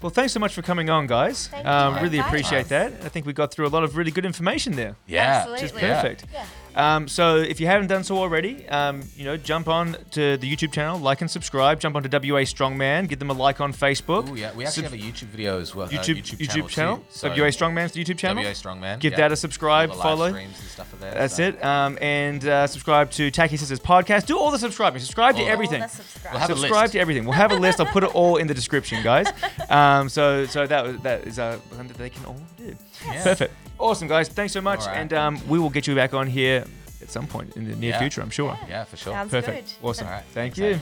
[0.00, 1.48] Well, thanks so much for coming on, guys.
[1.48, 2.02] Thank um, you.
[2.02, 2.92] really appreciate that.
[3.04, 4.96] I think we got through a lot of really good information there.
[5.06, 5.64] Yeah, Absolutely.
[5.64, 6.02] Which is Yeah.
[6.02, 6.24] perfect.
[6.32, 6.46] Yeah.
[6.74, 10.50] Um, so if you haven't done so already, um, you know, jump on to the
[10.56, 11.80] YouTube channel, like and subscribe.
[11.80, 14.28] Jump onto WA Strongman, give them a like on Facebook.
[14.30, 15.86] Oh yeah, we actually Sub- have a YouTube video as well.
[15.86, 17.04] uh, YouTube YouTube, channel, too.
[17.10, 18.42] So WA Strongman's YouTube channel.
[18.42, 18.98] WA Strongman.
[18.98, 19.18] Give yeah.
[19.18, 20.24] that a subscribe, All the follow.
[20.26, 21.14] Live streams and stuff are there.
[21.14, 21.42] That's so.
[21.44, 21.64] it.
[21.64, 24.26] Um, and uh, subscribe to Tacky Sisters podcast.
[24.26, 25.00] Do all the subscribing.
[25.00, 25.82] Subscribe to All the- everything.
[25.82, 26.32] All the subscribe.
[26.32, 26.92] We'll have a subscribe list.
[26.94, 27.24] to everything.
[27.24, 27.80] We'll have a list.
[27.80, 29.26] I'll put it all in the description, guys.
[29.70, 32.76] Um, so so that was- that is uh, something that they can all do.
[33.06, 33.22] Yeah.
[33.22, 33.54] Perfect.
[33.78, 34.28] Awesome, guys.
[34.28, 34.80] Thanks so much.
[34.80, 34.96] All right.
[34.98, 36.64] And um, we will get you back on here
[37.02, 37.98] at some point in the near Yeah.
[37.98, 38.58] future, I'm sure.
[38.68, 39.12] Yeah, for sure.
[39.12, 39.74] Sounds Perfect.
[39.80, 39.86] good.
[39.88, 40.06] Awesome.
[40.06, 40.24] All right.
[40.32, 40.76] Thank Excited.
[40.76, 40.80] you.